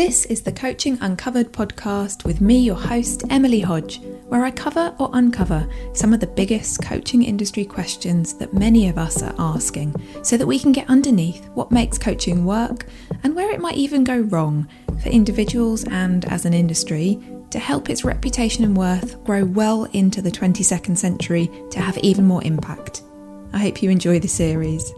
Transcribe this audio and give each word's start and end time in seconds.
This 0.00 0.24
is 0.24 0.40
the 0.40 0.50
Coaching 0.50 0.96
Uncovered 1.02 1.52
podcast 1.52 2.24
with 2.24 2.40
me, 2.40 2.56
your 2.56 2.74
host, 2.74 3.22
Emily 3.28 3.60
Hodge, 3.60 4.00
where 4.28 4.42
I 4.46 4.50
cover 4.50 4.94
or 4.98 5.10
uncover 5.12 5.68
some 5.92 6.14
of 6.14 6.20
the 6.20 6.26
biggest 6.26 6.82
coaching 6.82 7.22
industry 7.22 7.66
questions 7.66 8.32
that 8.38 8.54
many 8.54 8.88
of 8.88 8.96
us 8.96 9.22
are 9.22 9.34
asking 9.38 9.94
so 10.22 10.38
that 10.38 10.46
we 10.46 10.58
can 10.58 10.72
get 10.72 10.88
underneath 10.88 11.44
what 11.50 11.70
makes 11.70 11.98
coaching 11.98 12.46
work 12.46 12.86
and 13.24 13.36
where 13.36 13.50
it 13.50 13.60
might 13.60 13.76
even 13.76 14.02
go 14.02 14.20
wrong 14.20 14.66
for 15.02 15.10
individuals 15.10 15.84
and 15.84 16.24
as 16.32 16.46
an 16.46 16.54
industry 16.54 17.22
to 17.50 17.58
help 17.58 17.90
its 17.90 18.02
reputation 18.02 18.64
and 18.64 18.78
worth 18.78 19.22
grow 19.24 19.44
well 19.44 19.84
into 19.92 20.22
the 20.22 20.30
22nd 20.30 20.96
century 20.96 21.50
to 21.70 21.78
have 21.78 21.98
even 21.98 22.24
more 22.24 22.42
impact. 22.42 23.02
I 23.52 23.58
hope 23.58 23.82
you 23.82 23.90
enjoy 23.90 24.18
the 24.18 24.28
series. 24.28 24.94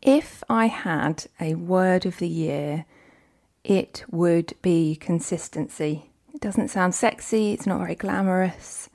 If 0.00 0.44
I 0.48 0.66
had 0.66 1.26
a 1.40 1.56
word 1.56 2.06
of 2.06 2.18
the 2.18 2.28
year, 2.28 2.86
it 3.64 4.04
would 4.10 4.54
be 4.62 4.96
consistency. 4.96 6.10
It 6.34 6.40
doesn't 6.40 6.68
sound 6.68 6.94
sexy, 6.94 7.52
it's 7.52 7.66
not 7.66 7.80
very 7.80 7.94
glamorous, 7.94 8.88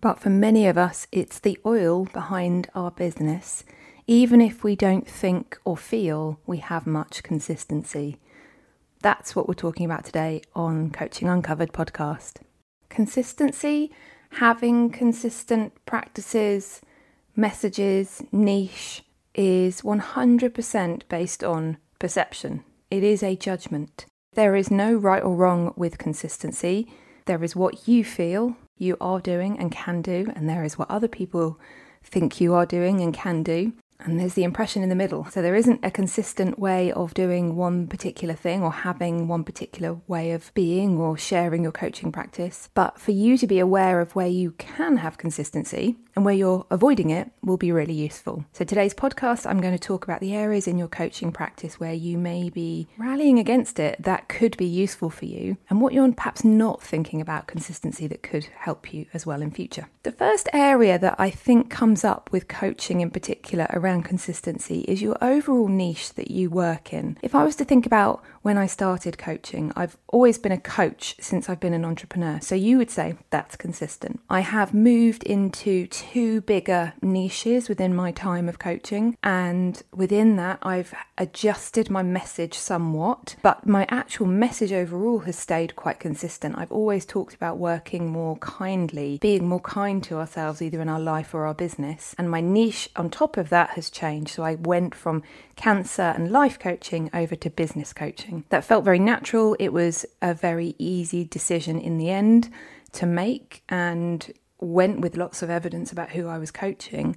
but 0.00 0.18
for 0.20 0.30
many 0.30 0.66
of 0.66 0.78
us, 0.78 1.06
it's 1.12 1.38
the 1.38 1.58
oil 1.66 2.04
behind 2.06 2.68
our 2.74 2.90
business, 2.90 3.64
even 4.06 4.40
if 4.40 4.62
we 4.62 4.76
don't 4.76 5.06
think 5.06 5.58
or 5.64 5.76
feel 5.76 6.38
we 6.46 6.58
have 6.58 6.86
much 6.86 7.22
consistency. 7.22 8.18
That's 9.02 9.36
what 9.36 9.46
we're 9.46 9.54
talking 9.54 9.84
about 9.84 10.04
today 10.04 10.42
on 10.54 10.90
Coaching 10.90 11.28
Uncovered 11.28 11.72
podcast. 11.72 12.36
Consistency, 12.88 13.92
having 14.30 14.90
consistent 14.90 15.72
practices, 15.86 16.80
messages, 17.34 18.22
niche, 18.32 19.02
is 19.34 19.82
100% 19.82 21.02
based 21.08 21.44
on 21.44 21.76
perception. 21.98 22.64
It 22.90 23.02
is 23.02 23.22
a 23.22 23.36
judgment. 23.36 24.06
There 24.34 24.54
is 24.54 24.70
no 24.70 24.94
right 24.94 25.22
or 25.22 25.34
wrong 25.34 25.72
with 25.76 25.98
consistency. 25.98 26.86
There 27.24 27.42
is 27.42 27.56
what 27.56 27.88
you 27.88 28.04
feel 28.04 28.56
you 28.78 28.96
are 29.00 29.20
doing 29.20 29.58
and 29.58 29.72
can 29.72 30.02
do, 30.02 30.30
and 30.36 30.48
there 30.48 30.62
is 30.62 30.78
what 30.78 30.90
other 30.90 31.08
people 31.08 31.58
think 32.04 32.40
you 32.40 32.54
are 32.54 32.66
doing 32.66 33.00
and 33.00 33.12
can 33.12 33.42
do 33.42 33.72
and 34.00 34.18
there's 34.20 34.34
the 34.34 34.44
impression 34.44 34.82
in 34.82 34.88
the 34.88 34.94
middle. 34.94 35.24
So 35.26 35.42
there 35.42 35.54
isn't 35.54 35.84
a 35.84 35.90
consistent 35.90 36.58
way 36.58 36.92
of 36.92 37.14
doing 37.14 37.56
one 37.56 37.86
particular 37.86 38.34
thing 38.34 38.62
or 38.62 38.72
having 38.72 39.28
one 39.28 39.44
particular 39.44 39.98
way 40.06 40.32
of 40.32 40.52
being 40.54 40.98
or 40.98 41.16
sharing 41.16 41.62
your 41.62 41.72
coaching 41.72 42.12
practice. 42.12 42.68
But 42.74 43.00
for 43.00 43.12
you 43.12 43.38
to 43.38 43.46
be 43.46 43.58
aware 43.58 44.00
of 44.00 44.14
where 44.14 44.26
you 44.26 44.52
can 44.52 44.98
have 44.98 45.18
consistency 45.18 45.96
and 46.14 46.24
where 46.24 46.34
you're 46.34 46.66
avoiding 46.70 47.10
it 47.10 47.30
will 47.42 47.58
be 47.58 47.70
really 47.70 47.94
useful. 47.94 48.44
So 48.52 48.64
today's 48.64 48.94
podcast, 48.94 49.46
I'm 49.46 49.60
going 49.60 49.76
to 49.76 49.78
talk 49.78 50.04
about 50.04 50.20
the 50.20 50.34
areas 50.34 50.66
in 50.66 50.78
your 50.78 50.88
coaching 50.88 51.30
practice 51.30 51.78
where 51.78 51.92
you 51.92 52.16
may 52.16 52.48
be 52.48 52.88
rallying 52.96 53.38
against 53.38 53.78
it 53.78 54.02
that 54.02 54.28
could 54.28 54.56
be 54.56 54.64
useful 54.64 55.10
for 55.10 55.26
you 55.26 55.58
and 55.68 55.80
what 55.80 55.92
you're 55.92 56.10
perhaps 56.12 56.44
not 56.44 56.82
thinking 56.82 57.20
about 57.20 57.46
consistency 57.46 58.06
that 58.06 58.22
could 58.22 58.44
help 58.56 58.94
you 58.94 59.06
as 59.12 59.26
well 59.26 59.42
in 59.42 59.50
future. 59.50 59.88
The 60.04 60.12
first 60.12 60.48
area 60.52 60.98
that 60.98 61.16
I 61.18 61.30
think 61.30 61.68
comes 61.68 62.04
up 62.04 62.30
with 62.32 62.48
coaching 62.48 63.00
in 63.00 63.10
particular 63.10 63.66
around 63.86 64.02
consistency 64.02 64.80
is 64.80 65.00
your 65.00 65.16
overall 65.22 65.68
niche 65.68 66.12
that 66.14 66.28
you 66.28 66.50
work 66.50 66.92
in. 66.92 67.16
If 67.22 67.36
I 67.36 67.44
was 67.44 67.54
to 67.56 67.64
think 67.64 67.86
about 67.86 68.20
when 68.42 68.58
I 68.58 68.66
started 68.66 69.16
coaching, 69.16 69.72
I've 69.76 69.96
always 70.08 70.38
been 70.38 70.52
a 70.52 70.58
coach 70.58 71.14
since 71.20 71.48
I've 71.48 71.60
been 71.60 71.72
an 71.72 71.84
entrepreneur. 71.84 72.40
So 72.40 72.54
you 72.56 72.78
would 72.78 72.90
say 72.90 73.14
that's 73.30 73.54
consistent. 73.54 74.20
I 74.28 74.40
have 74.40 74.74
moved 74.74 75.22
into 75.22 75.86
two 75.86 76.40
bigger 76.40 76.94
niches 77.00 77.68
within 77.68 77.94
my 77.94 78.10
time 78.10 78.48
of 78.48 78.58
coaching, 78.58 79.16
and 79.22 79.80
within 79.94 80.34
that, 80.36 80.58
I've 80.62 80.92
adjusted 81.16 81.90
my 81.90 82.02
message 82.02 82.54
somewhat, 82.54 83.36
but 83.42 83.66
my 83.66 83.86
actual 83.88 84.26
message 84.26 84.72
overall 84.72 85.20
has 85.20 85.36
stayed 85.38 85.76
quite 85.76 86.00
consistent. 86.00 86.58
I've 86.58 86.72
always 86.72 87.06
talked 87.06 87.34
about 87.34 87.58
working 87.58 88.10
more 88.10 88.36
kindly, 88.38 89.18
being 89.20 89.46
more 89.46 89.60
kind 89.60 90.02
to 90.04 90.18
ourselves, 90.18 90.60
either 90.60 90.80
in 90.80 90.88
our 90.88 91.00
life 91.00 91.34
or 91.34 91.46
our 91.46 91.54
business, 91.54 92.14
and 92.18 92.30
my 92.30 92.40
niche 92.40 92.90
on 92.96 93.10
top 93.10 93.36
of 93.36 93.48
that 93.50 93.70
has 93.76 93.88
changed. 93.88 94.30
So 94.32 94.42
I 94.42 94.56
went 94.56 94.94
from 94.94 95.22
cancer 95.54 96.02
and 96.02 96.30
life 96.30 96.58
coaching 96.58 97.08
over 97.14 97.36
to 97.36 97.48
business 97.48 97.92
coaching. 97.92 98.44
That 98.48 98.64
felt 98.64 98.84
very 98.84 98.98
natural. 98.98 99.56
It 99.58 99.72
was 99.72 100.04
a 100.20 100.34
very 100.34 100.74
easy 100.78 101.24
decision 101.24 101.78
in 101.78 101.96
the 101.96 102.10
end 102.10 102.50
to 102.92 103.06
make 103.06 103.62
and 103.68 104.32
went 104.58 105.00
with 105.00 105.16
lots 105.16 105.42
of 105.42 105.50
evidence 105.50 105.92
about 105.92 106.10
who 106.10 106.28
I 106.28 106.38
was 106.38 106.50
coaching. 106.50 107.16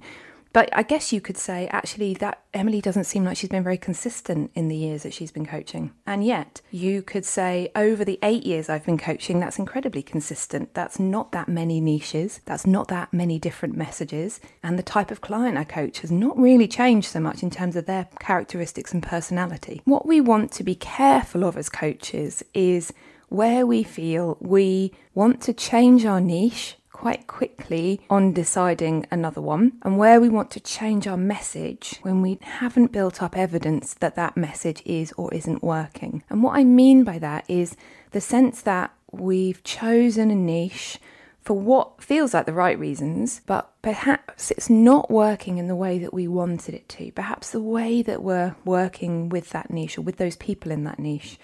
But 0.52 0.68
I 0.72 0.82
guess 0.82 1.12
you 1.12 1.20
could 1.20 1.36
say 1.36 1.68
actually 1.68 2.14
that 2.14 2.42
Emily 2.52 2.80
doesn't 2.80 3.04
seem 3.04 3.24
like 3.24 3.36
she's 3.36 3.50
been 3.50 3.62
very 3.62 3.78
consistent 3.78 4.50
in 4.54 4.68
the 4.68 4.76
years 4.76 5.04
that 5.04 5.14
she's 5.14 5.30
been 5.30 5.46
coaching. 5.46 5.92
And 6.06 6.24
yet, 6.24 6.60
you 6.70 7.02
could 7.02 7.24
say 7.24 7.70
over 7.76 8.04
the 8.04 8.18
eight 8.22 8.44
years 8.44 8.68
I've 8.68 8.84
been 8.84 8.98
coaching, 8.98 9.38
that's 9.38 9.58
incredibly 9.58 10.02
consistent. 10.02 10.74
That's 10.74 10.98
not 10.98 11.30
that 11.32 11.48
many 11.48 11.80
niches, 11.80 12.40
that's 12.44 12.66
not 12.66 12.88
that 12.88 13.12
many 13.12 13.38
different 13.38 13.76
messages. 13.76 14.40
And 14.62 14.78
the 14.78 14.82
type 14.82 15.10
of 15.10 15.20
client 15.20 15.56
I 15.56 15.64
coach 15.64 16.00
has 16.00 16.10
not 16.10 16.36
really 16.36 16.66
changed 16.66 17.08
so 17.08 17.20
much 17.20 17.42
in 17.42 17.50
terms 17.50 17.76
of 17.76 17.86
their 17.86 18.08
characteristics 18.18 18.92
and 18.92 19.02
personality. 19.02 19.82
What 19.84 20.06
we 20.06 20.20
want 20.20 20.50
to 20.52 20.64
be 20.64 20.74
careful 20.74 21.44
of 21.44 21.56
as 21.56 21.68
coaches 21.68 22.42
is 22.54 22.92
where 23.28 23.64
we 23.64 23.84
feel 23.84 24.36
we 24.40 24.92
want 25.14 25.40
to 25.42 25.52
change 25.52 26.04
our 26.04 26.20
niche 26.20 26.76
quite 26.92 27.26
quickly 27.26 28.00
on 28.10 28.32
deciding 28.32 29.06
another 29.10 29.40
one 29.40 29.72
and 29.82 29.96
where 29.96 30.20
we 30.20 30.28
want 30.28 30.50
to 30.50 30.60
change 30.60 31.06
our 31.06 31.16
message 31.16 31.98
when 32.02 32.20
we 32.20 32.38
haven't 32.42 32.92
built 32.92 33.22
up 33.22 33.36
evidence 33.36 33.94
that 33.94 34.16
that 34.16 34.36
message 34.36 34.82
is 34.84 35.12
or 35.16 35.32
isn't 35.32 35.62
working. 35.62 36.22
And 36.28 36.42
what 36.42 36.56
I 36.56 36.64
mean 36.64 37.04
by 37.04 37.18
that 37.18 37.44
is 37.48 37.76
the 38.10 38.20
sense 38.20 38.60
that 38.62 38.92
we've 39.12 39.62
chosen 39.64 40.30
a 40.30 40.34
niche 40.34 40.98
for 41.40 41.58
what 41.58 42.02
feels 42.02 42.34
like 42.34 42.46
the 42.46 42.52
right 42.52 42.78
reasons, 42.78 43.40
but 43.46 43.72
perhaps 43.80 44.50
it's 44.50 44.68
not 44.68 45.10
working 45.10 45.58
in 45.58 45.68
the 45.68 45.76
way 45.76 45.98
that 45.98 46.12
we 46.12 46.28
wanted 46.28 46.74
it 46.74 46.88
to. 46.90 47.10
Perhaps 47.12 47.50
the 47.50 47.62
way 47.62 48.02
that 48.02 48.22
we're 48.22 48.54
working 48.64 49.30
with 49.30 49.50
that 49.50 49.70
niche 49.70 49.96
or 49.96 50.02
with 50.02 50.18
those 50.18 50.36
people 50.36 50.70
in 50.70 50.84
that 50.84 50.98
niche 50.98 51.38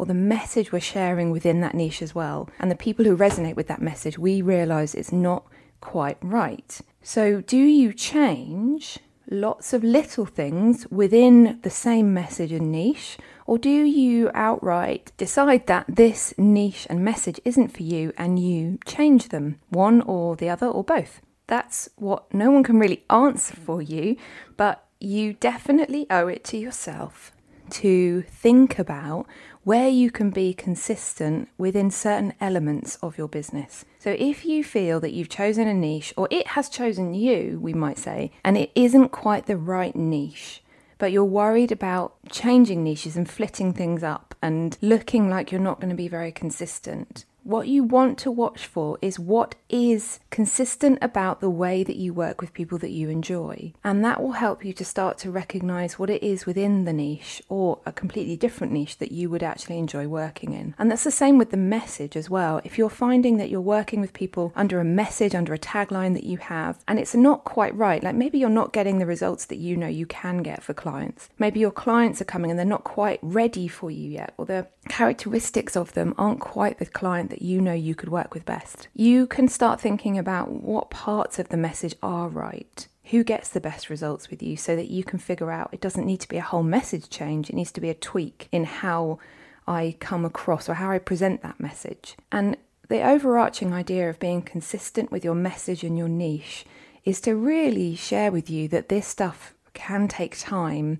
or 0.00 0.06
the 0.06 0.14
message 0.14 0.72
we're 0.72 0.80
sharing 0.80 1.30
within 1.30 1.60
that 1.60 1.74
niche 1.74 2.00
as 2.00 2.14
well. 2.14 2.48
And 2.58 2.70
the 2.70 2.74
people 2.74 3.04
who 3.04 3.14
resonate 3.14 3.54
with 3.54 3.68
that 3.68 3.82
message, 3.82 4.18
we 4.18 4.40
realize 4.40 4.94
it's 4.94 5.12
not 5.12 5.44
quite 5.82 6.16
right. 6.22 6.80
So, 7.02 7.42
do 7.42 7.58
you 7.58 7.92
change 7.92 8.98
lots 9.30 9.74
of 9.74 9.84
little 9.84 10.24
things 10.24 10.86
within 10.90 11.60
the 11.60 11.68
same 11.68 12.14
message 12.14 12.50
and 12.50 12.72
niche? 12.72 13.18
Or 13.44 13.58
do 13.58 13.68
you 13.68 14.30
outright 14.32 15.12
decide 15.18 15.66
that 15.66 15.84
this 15.86 16.32
niche 16.38 16.86
and 16.88 17.04
message 17.04 17.38
isn't 17.44 17.68
for 17.68 17.82
you 17.82 18.14
and 18.16 18.38
you 18.38 18.78
change 18.86 19.28
them, 19.28 19.60
one 19.68 20.00
or 20.00 20.34
the 20.34 20.48
other 20.48 20.66
or 20.66 20.82
both? 20.82 21.20
That's 21.46 21.90
what 21.96 22.32
no 22.32 22.50
one 22.50 22.62
can 22.62 22.78
really 22.78 23.04
answer 23.10 23.54
for 23.54 23.82
you, 23.82 24.16
but 24.56 24.86
you 24.98 25.34
definitely 25.34 26.06
owe 26.08 26.28
it 26.28 26.42
to 26.44 26.56
yourself 26.56 27.32
to 27.70 28.22
think 28.22 28.78
about 28.78 29.26
where 29.62 29.88
you 29.88 30.10
can 30.10 30.30
be 30.30 30.54
consistent 30.54 31.48
within 31.58 31.90
certain 31.90 32.32
elements 32.40 32.96
of 33.02 33.18
your 33.18 33.28
business. 33.28 33.84
So, 33.98 34.16
if 34.18 34.44
you 34.44 34.64
feel 34.64 35.00
that 35.00 35.12
you've 35.12 35.28
chosen 35.28 35.68
a 35.68 35.74
niche, 35.74 36.14
or 36.16 36.28
it 36.30 36.48
has 36.48 36.68
chosen 36.68 37.14
you, 37.14 37.58
we 37.60 37.74
might 37.74 37.98
say, 37.98 38.32
and 38.44 38.56
it 38.56 38.70
isn't 38.74 39.10
quite 39.10 39.46
the 39.46 39.56
right 39.56 39.94
niche, 39.94 40.62
but 40.98 41.12
you're 41.12 41.24
worried 41.24 41.72
about 41.72 42.14
changing 42.30 42.84
niches 42.84 43.16
and 43.16 43.28
flitting 43.28 43.72
things 43.72 44.02
up 44.02 44.34
and 44.42 44.78
looking 44.80 45.28
like 45.28 45.50
you're 45.50 45.60
not 45.60 45.80
going 45.80 45.90
to 45.90 45.96
be 45.96 46.08
very 46.08 46.32
consistent, 46.32 47.24
what 47.42 47.68
you 47.68 47.82
want 47.82 48.18
to 48.18 48.30
watch 48.30 48.66
for 48.66 48.98
is 49.00 49.18
what 49.18 49.54
is 49.68 50.20
consistent 50.30 50.98
about 51.00 51.40
the 51.40 51.50
way 51.50 51.82
that 51.82 51.96
you 51.96 52.12
work 52.12 52.40
with 52.40 52.52
people 52.52 52.78
that 52.78 52.90
you 52.90 53.08
enjoy. 53.08 53.72
And 53.82 54.04
that 54.04 54.22
will 54.22 54.32
help 54.32 54.64
you 54.64 54.72
to 54.74 54.84
start 54.84 55.18
to 55.18 55.30
recognize 55.30 55.98
what 55.98 56.10
it 56.10 56.22
is 56.22 56.46
within 56.46 56.84
the 56.84 56.92
niche 56.92 57.42
or 57.48 57.80
a 57.86 57.92
completely 57.92 58.36
different 58.36 58.72
niche 58.72 58.98
that 58.98 59.12
you 59.12 59.30
would 59.30 59.42
actually 59.42 59.78
enjoy 59.78 60.06
working 60.06 60.52
in. 60.52 60.74
And 60.78 60.90
that's 60.90 61.04
the 61.04 61.10
same 61.10 61.38
with 61.38 61.50
the 61.50 61.56
message 61.56 62.16
as 62.16 62.28
well. 62.28 62.60
If 62.64 62.78
you're 62.78 62.90
finding 62.90 63.36
that 63.38 63.50
you're 63.50 63.60
working 63.60 64.00
with 64.00 64.12
people 64.12 64.52
under 64.54 64.80
a 64.80 64.84
message, 64.84 65.34
under 65.34 65.54
a 65.54 65.58
tagline 65.58 66.14
that 66.14 66.24
you 66.24 66.38
have, 66.38 66.82
and 66.86 66.98
it's 66.98 67.14
not 67.14 67.44
quite 67.44 67.74
right, 67.74 68.02
like 68.02 68.14
maybe 68.14 68.38
you're 68.38 68.48
not 68.48 68.72
getting 68.72 68.98
the 68.98 69.06
results 69.06 69.46
that 69.46 69.58
you 69.58 69.76
know 69.76 69.86
you 69.86 70.06
can 70.06 70.38
get 70.38 70.62
for 70.62 70.74
clients. 70.74 71.28
Maybe 71.38 71.60
your 71.60 71.70
clients 71.70 72.20
are 72.20 72.26
coming 72.26 72.50
and 72.50 72.58
they're 72.58 72.66
not 72.66 72.84
quite 72.84 73.18
ready 73.22 73.68
for 73.68 73.90
you 73.90 74.10
yet, 74.10 74.34
or 74.36 74.46
the 74.46 74.66
characteristics 74.88 75.76
of 75.76 75.94
them 75.94 76.14
aren't 76.18 76.40
quite 76.40 76.78
the 76.78 76.86
client 76.86 77.29
that 77.30 77.42
you 77.42 77.60
know 77.60 77.72
you 77.72 77.94
could 77.94 78.08
work 78.08 78.34
with 78.34 78.44
best. 78.44 78.88
You 78.94 79.26
can 79.26 79.48
start 79.48 79.80
thinking 79.80 80.18
about 80.18 80.50
what 80.50 80.90
parts 80.90 81.38
of 81.38 81.48
the 81.48 81.56
message 81.56 81.94
are 82.02 82.28
right. 82.28 82.86
Who 83.04 83.24
gets 83.24 83.48
the 83.48 83.60
best 83.60 83.90
results 83.90 84.30
with 84.30 84.42
you 84.42 84.56
so 84.56 84.76
that 84.76 84.90
you 84.90 85.02
can 85.02 85.18
figure 85.18 85.50
out 85.50 85.70
it 85.72 85.80
doesn't 85.80 86.06
need 86.06 86.20
to 86.20 86.28
be 86.28 86.36
a 86.36 86.42
whole 86.42 86.62
message 86.62 87.08
change, 87.08 87.50
it 87.50 87.56
needs 87.56 87.72
to 87.72 87.80
be 87.80 87.90
a 87.90 87.94
tweak 87.94 88.48
in 88.52 88.64
how 88.64 89.18
I 89.66 89.96
come 90.00 90.24
across 90.24 90.68
or 90.68 90.74
how 90.74 90.90
I 90.90 90.98
present 90.98 91.42
that 91.42 91.58
message. 91.58 92.16
And 92.30 92.56
the 92.88 93.02
overarching 93.02 93.72
idea 93.72 94.10
of 94.10 94.18
being 94.18 94.42
consistent 94.42 95.10
with 95.12 95.24
your 95.24 95.34
message 95.34 95.84
and 95.84 95.96
your 95.96 96.08
niche 96.08 96.64
is 97.04 97.20
to 97.22 97.34
really 97.34 97.94
share 97.94 98.30
with 98.30 98.50
you 98.50 98.68
that 98.68 98.88
this 98.88 99.06
stuff 99.06 99.54
can 99.74 100.08
take 100.08 100.38
time. 100.38 100.98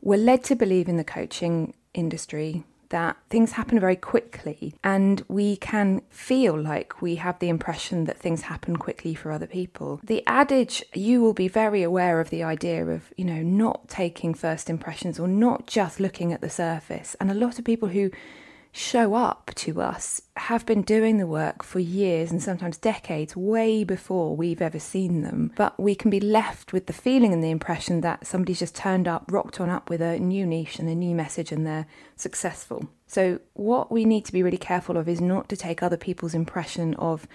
We're 0.00 0.18
led 0.18 0.44
to 0.44 0.56
believe 0.56 0.88
in 0.88 0.96
the 0.96 1.04
coaching 1.04 1.74
industry 1.94 2.64
that 2.90 3.16
things 3.30 3.52
happen 3.52 3.78
very 3.80 3.96
quickly 3.96 4.74
and 4.84 5.24
we 5.28 5.56
can 5.56 6.02
feel 6.10 6.58
like 6.60 7.00
we 7.02 7.16
have 7.16 7.38
the 7.38 7.48
impression 7.48 8.04
that 8.04 8.18
things 8.18 8.42
happen 8.42 8.76
quickly 8.76 9.14
for 9.14 9.32
other 9.32 9.46
people. 9.46 10.00
The 10.04 10.22
adage, 10.26 10.84
you 10.94 11.20
will 11.20 11.32
be 11.32 11.48
very 11.48 11.82
aware 11.82 12.20
of 12.20 12.30
the 12.30 12.42
idea 12.42 12.86
of, 12.86 13.12
you 13.16 13.24
know, 13.24 13.42
not 13.42 13.88
taking 13.88 14.34
first 14.34 14.70
impressions 14.70 15.18
or 15.18 15.28
not 15.28 15.66
just 15.66 16.00
looking 16.00 16.32
at 16.32 16.40
the 16.40 16.50
surface. 16.50 17.16
And 17.20 17.30
a 17.30 17.34
lot 17.34 17.58
of 17.58 17.64
people 17.64 17.88
who 17.88 18.10
show 18.76 19.14
up 19.14 19.50
to 19.54 19.80
us 19.80 20.20
have 20.36 20.66
been 20.66 20.82
doing 20.82 21.16
the 21.16 21.26
work 21.26 21.62
for 21.62 21.80
years 21.80 22.30
and 22.30 22.42
sometimes 22.42 22.76
decades, 22.76 23.34
way 23.34 23.82
before 23.84 24.36
we've 24.36 24.60
ever 24.60 24.78
seen 24.78 25.22
them. 25.22 25.50
But 25.56 25.80
we 25.80 25.94
can 25.94 26.10
be 26.10 26.20
left 26.20 26.74
with 26.74 26.86
the 26.86 26.92
feeling 26.92 27.32
and 27.32 27.42
the 27.42 27.50
impression 27.50 28.02
that 28.02 28.26
somebody's 28.26 28.58
just 28.58 28.74
turned 28.74 29.08
up, 29.08 29.24
rocked 29.32 29.60
on 29.60 29.70
up 29.70 29.88
with 29.88 30.02
a 30.02 30.18
new 30.18 30.46
niche 30.46 30.78
and 30.78 30.90
a 30.90 30.94
new 30.94 31.14
message, 31.14 31.52
and 31.52 31.66
they're 31.66 31.86
successful. 32.16 32.86
So, 33.06 33.40
what 33.54 33.90
we 33.90 34.04
need 34.04 34.26
to 34.26 34.32
be 34.32 34.42
really 34.42 34.58
careful 34.58 34.98
of 34.98 35.08
is 35.08 35.22
not 35.22 35.48
to 35.48 35.56
take 35.56 35.82
other 35.82 35.96
people's 35.96 36.34
impression 36.34 36.94
of 36.96 37.26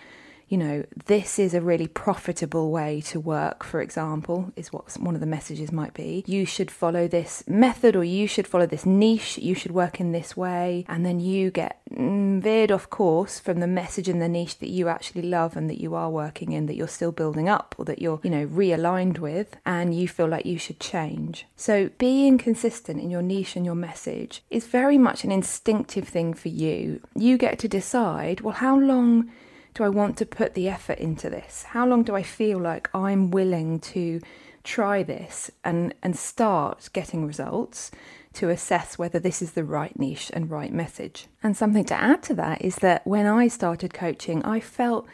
you 0.51 0.57
know, 0.57 0.83
this 1.06 1.39
is 1.39 1.53
a 1.53 1.62
really 1.62 1.88
profitable 1.88 2.71
way 2.71 3.00
to 3.00 3.21
work, 3.21 3.63
for 3.63 3.80
example, 3.80 4.51
is 4.57 4.74
what 4.74 4.92
one 5.00 5.15
of 5.15 5.21
the 5.21 5.25
messages 5.25 5.71
might 5.71 5.94
be. 5.94 6.25
You 6.27 6.45
should 6.45 6.69
follow 6.69 7.07
this 7.07 7.42
method 7.48 7.95
or 7.95 8.03
you 8.03 8.27
should 8.27 8.45
follow 8.45 8.65
this 8.65 8.86
niche, 8.86 9.38
you 9.38 9.56
should 9.56 9.71
work 9.71 10.01
in 10.01 10.12
this 10.12 10.36
way, 10.36 10.86
and 10.89 11.06
then 11.06 11.21
you 11.21 11.51
get 11.51 11.80
mm, 11.89 12.42
veered 12.42 12.69
off 12.69 12.89
course 12.89 13.39
from 13.39 13.62
the 13.62 13.65
message 13.65 14.09
and 14.09 14.21
the 14.21 14.27
niche 14.27 14.59
that 14.59 14.68
you 14.68 14.89
actually 14.89 15.21
love 15.21 15.56
and 15.56 15.69
that 15.69 15.80
you 15.80 15.95
are 15.95 16.09
working 16.09 16.51
in, 16.51 16.65
that 16.65 16.75
you're 16.75 16.86
still 16.89 17.13
building 17.13 17.48
up 17.48 17.74
or 17.77 17.86
that 17.86 18.01
you're, 18.01 18.19
you 18.21 18.30
know, 18.30 18.45
realigned 18.48 19.19
with, 19.19 19.56
and 19.65 19.95
you 19.95 20.06
feel 20.06 20.27
like 20.27 20.45
you 20.45 20.57
should 20.57 20.81
change. 20.81 21.45
So 21.56 21.92
being 21.98 22.38
consistent 22.38 23.00
in 23.00 23.09
your 23.09 23.21
niche 23.21 23.56
and 23.56 23.65
your 23.65 23.75
message 23.75 24.44
is 24.50 24.65
very 24.68 24.98
much 24.98 25.24
an 25.24 25.31
instinctive 25.31 26.09
thing 26.09 26.33
for 26.33 26.50
you. 26.50 27.00
You 27.15 27.38
get 27.38 27.57
to 27.59 27.69
decide, 27.69 28.42
well, 28.42 28.56
how 28.56 28.77
long 28.77 29.31
do 29.73 29.83
I 29.83 29.89
want 29.89 30.18
to 30.18 30.25
put 30.25 30.53
the 30.53 30.69
effort 30.69 31.00
into 31.00 31.29
this? 31.29 31.63
How 31.63 31.85
long 31.88 32.03
do 32.03 32.15
I 32.15 32.23
feel 32.23 32.59
like 32.59 32.89
I'm 32.94 33.31
willing 33.31 33.79
to 33.79 34.21
try 34.63 35.03
this 35.03 35.50
and, 35.63 35.94
and 36.03 36.15
start 36.15 36.89
getting 36.94 37.25
results 37.25 37.91
to 38.33 38.50
assess 38.50 38.97
whether 38.97 39.19
this 39.19 39.41
is 39.41 39.53
the 39.53 39.63
right 39.63 39.97
niche 39.97 40.31
and 40.33 40.50
right 40.50 40.73
message? 40.73 41.27
And 41.41 41.56
something 41.56 41.85
to 41.85 41.95
add 41.95 42.23
to 42.23 42.33
that 42.35 42.62
is 42.62 42.77
that 42.77 43.06
when 43.06 43.25
I 43.25 43.47
started 43.47 43.94
coaching, 43.94 44.44
I 44.44 44.59
felt 44.59 45.07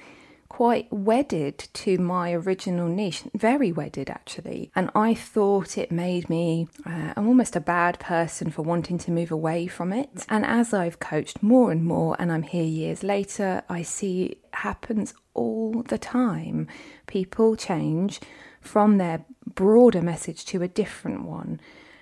quite 0.49 0.91
wedded 0.91 1.57
to 1.73 1.97
my 1.97 2.31
original 2.33 2.87
niche, 2.87 3.23
very 3.35 3.71
wedded 3.71 4.09
actually. 4.09 4.71
And 4.75 4.89
I 4.95 5.13
thought 5.13 5.77
it 5.77 5.91
made 5.91 6.29
me, 6.29 6.67
uh, 6.85 7.13
I'm 7.15 7.27
almost 7.27 7.55
a 7.55 7.61
bad 7.61 7.99
person 7.99 8.51
for 8.51 8.61
wanting 8.61 8.97
to 8.99 9.11
move 9.11 9.31
away 9.31 9.67
from 9.67 9.91
it. 9.93 10.25
And 10.29 10.45
as 10.45 10.73
I've 10.73 10.99
coached 10.99 11.43
more 11.43 11.71
and 11.71 11.83
more, 11.83 12.15
and 12.19 12.31
I'm 12.31 12.43
here 12.43 12.63
years 12.63 13.03
later, 13.03 13.63
I 13.69 13.81
see 13.81 14.25
it 14.25 14.43
happens 14.53 15.13
all 15.33 15.83
the 15.83 15.97
time. 15.97 16.67
People 17.05 17.55
change 17.55 18.19
from 18.61 18.97
their 18.97 19.25
broader 19.45 20.01
message 20.01 20.45
to 20.45 20.61
a 20.61 20.67
different 20.67 21.23
one. 21.23 21.59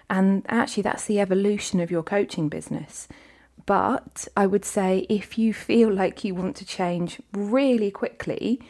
And 0.09 0.45
actually, 0.47 0.83
that's 0.83 1.05
the 1.05 1.19
evolution 1.19 1.79
of 1.79 1.91
your 1.91 2.03
coaching 2.03 2.47
business. 2.47 3.07
But 3.65 4.27
I 4.37 4.45
would 4.45 4.65
say 4.65 5.07
if 5.09 5.37
you 5.37 5.53
feel 5.53 5.91
like 5.91 6.23
you 6.23 6.35
want 6.35 6.55
to 6.57 6.65
change 6.65 7.21
really 7.33 7.89
quickly, 7.89 8.61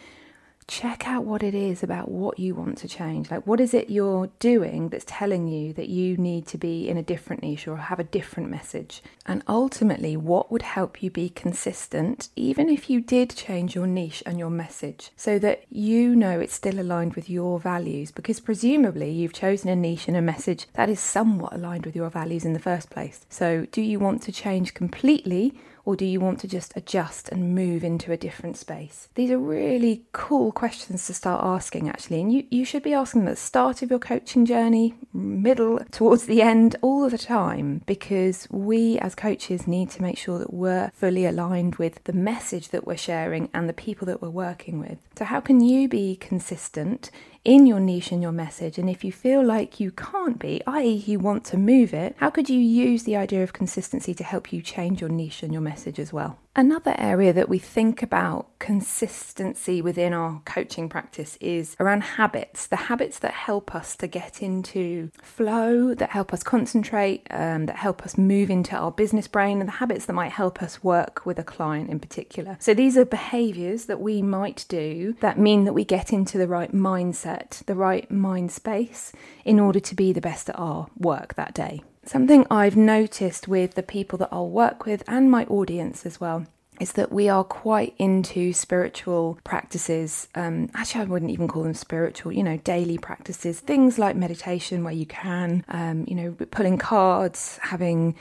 check 0.67 1.07
out 1.07 1.25
what 1.25 1.44
it 1.44 1.53
is 1.53 1.83
about 1.83 2.09
what 2.09 2.39
you 2.39 2.56
want 2.56 2.77
to 2.79 2.88
change. 2.88 3.29
Like, 3.29 3.45
what 3.45 3.59
is 3.59 3.73
it 3.73 3.89
you're 3.89 4.29
doing 4.39 4.89
that's 4.89 5.06
telling 5.07 5.47
you 5.47 5.73
that 5.73 5.89
you 5.89 6.17
need 6.17 6.47
to 6.47 6.57
be 6.57 6.89
in 6.89 6.97
a 6.97 7.03
different 7.03 7.44
niche 7.44 7.67
or 7.67 7.77
have 7.77 8.00
a 8.00 8.03
different 8.03 8.50
message? 8.50 9.03
And 9.25 9.44
ultimately, 9.47 10.17
what 10.17 10.51
would 10.51 10.63
help 10.63 11.03
you 11.03 11.12
be 11.12 11.29
consistent, 11.29 12.29
even 12.35 12.69
if 12.69 12.89
you 12.89 13.00
did 13.00 13.35
change 13.35 13.75
your 13.75 13.88
niche 13.88 14.23
and 14.25 14.39
your 14.39 14.50
message, 14.50 15.12
so 15.15 15.38
that 15.39 15.63
you 15.69 16.15
know 16.15 16.39
it's 16.39 16.53
still 16.53 16.79
aligned 16.79 17.13
with 17.13 17.29
your 17.29 17.59
values? 17.59 18.12
Because 18.12 18.39
presumably, 18.39 19.12
you've 19.12 19.33
chosen 19.33 19.69
a 19.69 19.75
niche 19.75 20.07
and 20.07 20.17
a 20.17 20.21
message 20.21 20.67
that 20.73 20.89
is 20.89 21.00
somewhat 21.00 21.53
aligned 21.53 21.85
with 21.85 21.95
your 21.95 22.09
values 22.09 22.45
in 22.45 22.53
the 22.53 22.59
first 22.59 22.89
place. 22.89 23.25
So, 23.29 23.67
do 23.71 23.81
you 23.81 24.00
want 24.00 24.23
to 24.23 24.31
change 24.31 24.73
completely? 24.73 25.53
Or 25.85 25.95
do 25.95 26.03
you 26.03 26.19
want 26.19 26.39
to 26.39 26.47
just 26.47 26.73
adjust 26.75 27.29
and 27.29 27.53
move 27.53 27.83
into 27.83 28.11
a 28.11 28.17
different 28.17 28.57
space? 28.57 29.07
These 29.13 29.31
are 29.31 29.37
really 29.37 30.05
cool 30.11 30.51
questions 30.51 31.05
to 31.05 31.13
start 31.13 31.43
asking, 31.43 31.87
actually, 31.87 32.21
and 32.21 32.33
you, 32.33 32.45
you 32.49 32.65
should 32.65 32.83
be 32.83 32.93
asking 32.93 33.21
them 33.21 33.27
at 33.29 33.35
the 33.35 33.41
start 33.41 33.81
of 33.81 33.91
your 33.91 33.99
coaching 33.99 34.45
journey, 34.45 34.95
middle, 35.13 35.79
towards 35.91 36.25
the 36.25 36.41
end, 36.41 36.75
all 36.81 37.09
the 37.09 37.17
time, 37.17 37.81
because 37.85 38.47
we 38.49 38.97
as 38.99 39.13
coaches 39.13 39.67
need 39.67 39.91
to 39.91 40.01
make 40.01 40.17
sure 40.17 40.39
that 40.39 40.53
we're 40.53 40.91
fully 40.95 41.25
aligned 41.25 41.75
with 41.75 42.03
the 42.05 42.13
message 42.13 42.69
that 42.69 42.88
we're 42.88 42.97
sharing 42.97 43.49
and 43.53 43.69
the 43.69 43.73
people 43.73 44.07
that 44.07 44.21
we're 44.21 44.29
working 44.29 44.79
with. 44.79 44.97
So, 45.17 45.25
how 45.25 45.39
can 45.39 45.61
you 45.61 45.88
be 45.88 46.15
consistent 46.15 47.11
in 47.45 47.68
your 47.68 47.80
niche 47.80 48.12
and 48.12 48.21
your 48.21 48.31
message. 48.31 48.77
And 48.77 48.89
if 48.89 49.03
you 49.03 49.12
feel 49.12 49.44
like 49.44 49.80
you 49.80 49.92
can't 49.92 50.39
be, 50.39 50.62
i.e., 50.68 51.03
you 51.06 51.19
want 51.19 51.45
to 51.45 51.57
move 51.57 51.94
it, 51.94 52.15
how 52.18 52.31
could 52.31 52.50
you 52.50 52.59
use 52.59 53.03
the 53.03 53.15
idea 53.15 53.44
of 53.44 53.53
consistency 53.53 54.13
to 54.15 54.24
help 54.24 54.51
you 54.51 54.62
change 54.62 55.00
your 55.00 55.09
niche 55.09 55.44
and 55.44 55.53
your 55.53 55.62
message 55.62 56.00
as 56.00 56.12
well? 56.12 56.39
Another 56.57 56.95
area 56.97 57.33
that 57.33 57.49
we 57.49 57.59
think 57.59 58.01
about 58.01 58.47
consistency 58.59 59.81
within 59.81 60.13
our 60.13 60.41
coaching 60.45 60.87
practice 60.87 61.37
is 61.41 61.75
around 61.81 62.01
habits, 62.01 62.65
the 62.65 62.77
habits 62.77 63.19
that 63.19 63.33
help 63.33 63.75
us 63.75 63.93
to 63.97 64.07
get 64.07 64.41
into 64.41 65.11
flow, 65.21 65.93
that 65.93 66.11
help 66.11 66.31
us 66.31 66.43
concentrate, 66.43 67.27
um, 67.29 67.65
that 67.65 67.75
help 67.75 68.03
us 68.03 68.17
move 68.17 68.49
into 68.49 68.73
our 68.73 68.89
business 68.89 69.27
brain, 69.27 69.59
and 69.59 69.67
the 69.67 69.73
habits 69.73 70.05
that 70.05 70.13
might 70.13 70.31
help 70.31 70.63
us 70.63 70.81
work 70.81 71.25
with 71.25 71.37
a 71.37 71.43
client 71.43 71.89
in 71.89 71.99
particular. 71.99 72.55
So 72.61 72.73
these 72.73 72.95
are 72.97 73.03
behaviors 73.03 73.87
that 73.87 73.99
we 73.99 74.21
might 74.21 74.63
do 74.69 75.17
that 75.19 75.37
mean 75.37 75.65
that 75.65 75.73
we 75.73 75.83
get 75.83 76.13
into 76.13 76.37
the 76.37 76.47
right 76.47 76.71
mindset, 76.71 77.65
the 77.65 77.75
right 77.75 78.09
mind 78.09 78.53
space 78.53 79.11
in 79.43 79.59
order 79.59 79.81
to 79.81 79.93
be 79.93 80.13
the 80.13 80.21
best 80.21 80.49
at 80.49 80.57
our 80.57 80.87
work 80.97 81.33
that 81.33 81.53
day. 81.53 81.81
Something 82.05 82.45
I've 82.51 82.77
noticed 82.77 83.47
with 83.47 83.73
the 83.73 83.83
people 83.83 84.19
that 84.19 84.29
I'll 84.31 84.49
work 84.49 84.85
with 84.85 85.03
and 85.07 85.29
my 85.29 85.45
audience 85.45 86.05
as 86.05 86.21
well 86.21 86.45
is 86.79 86.91
that 86.93 87.11
we 87.11 87.29
are 87.29 87.43
quite 87.43 87.95
into 87.97 88.53
spiritual 88.53 89.39
practices. 89.43 90.27
Um, 90.35 90.69
actually, 90.75 91.01
I 91.01 91.05
wouldn't 91.05 91.31
even 91.31 91.47
call 91.47 91.63
them 91.63 91.73
spiritual, 91.73 92.31
you 92.31 92.43
know, 92.43 92.57
daily 92.57 92.97
practices, 92.99 93.59
things 93.59 93.97
like 93.97 94.15
meditation 94.15 94.83
where 94.83 94.93
you 94.93 95.05
can, 95.07 95.63
um, 95.69 96.05
you 96.07 96.15
know, 96.15 96.31
pulling 96.51 96.77
cards, 96.77 97.57
having 97.63 98.15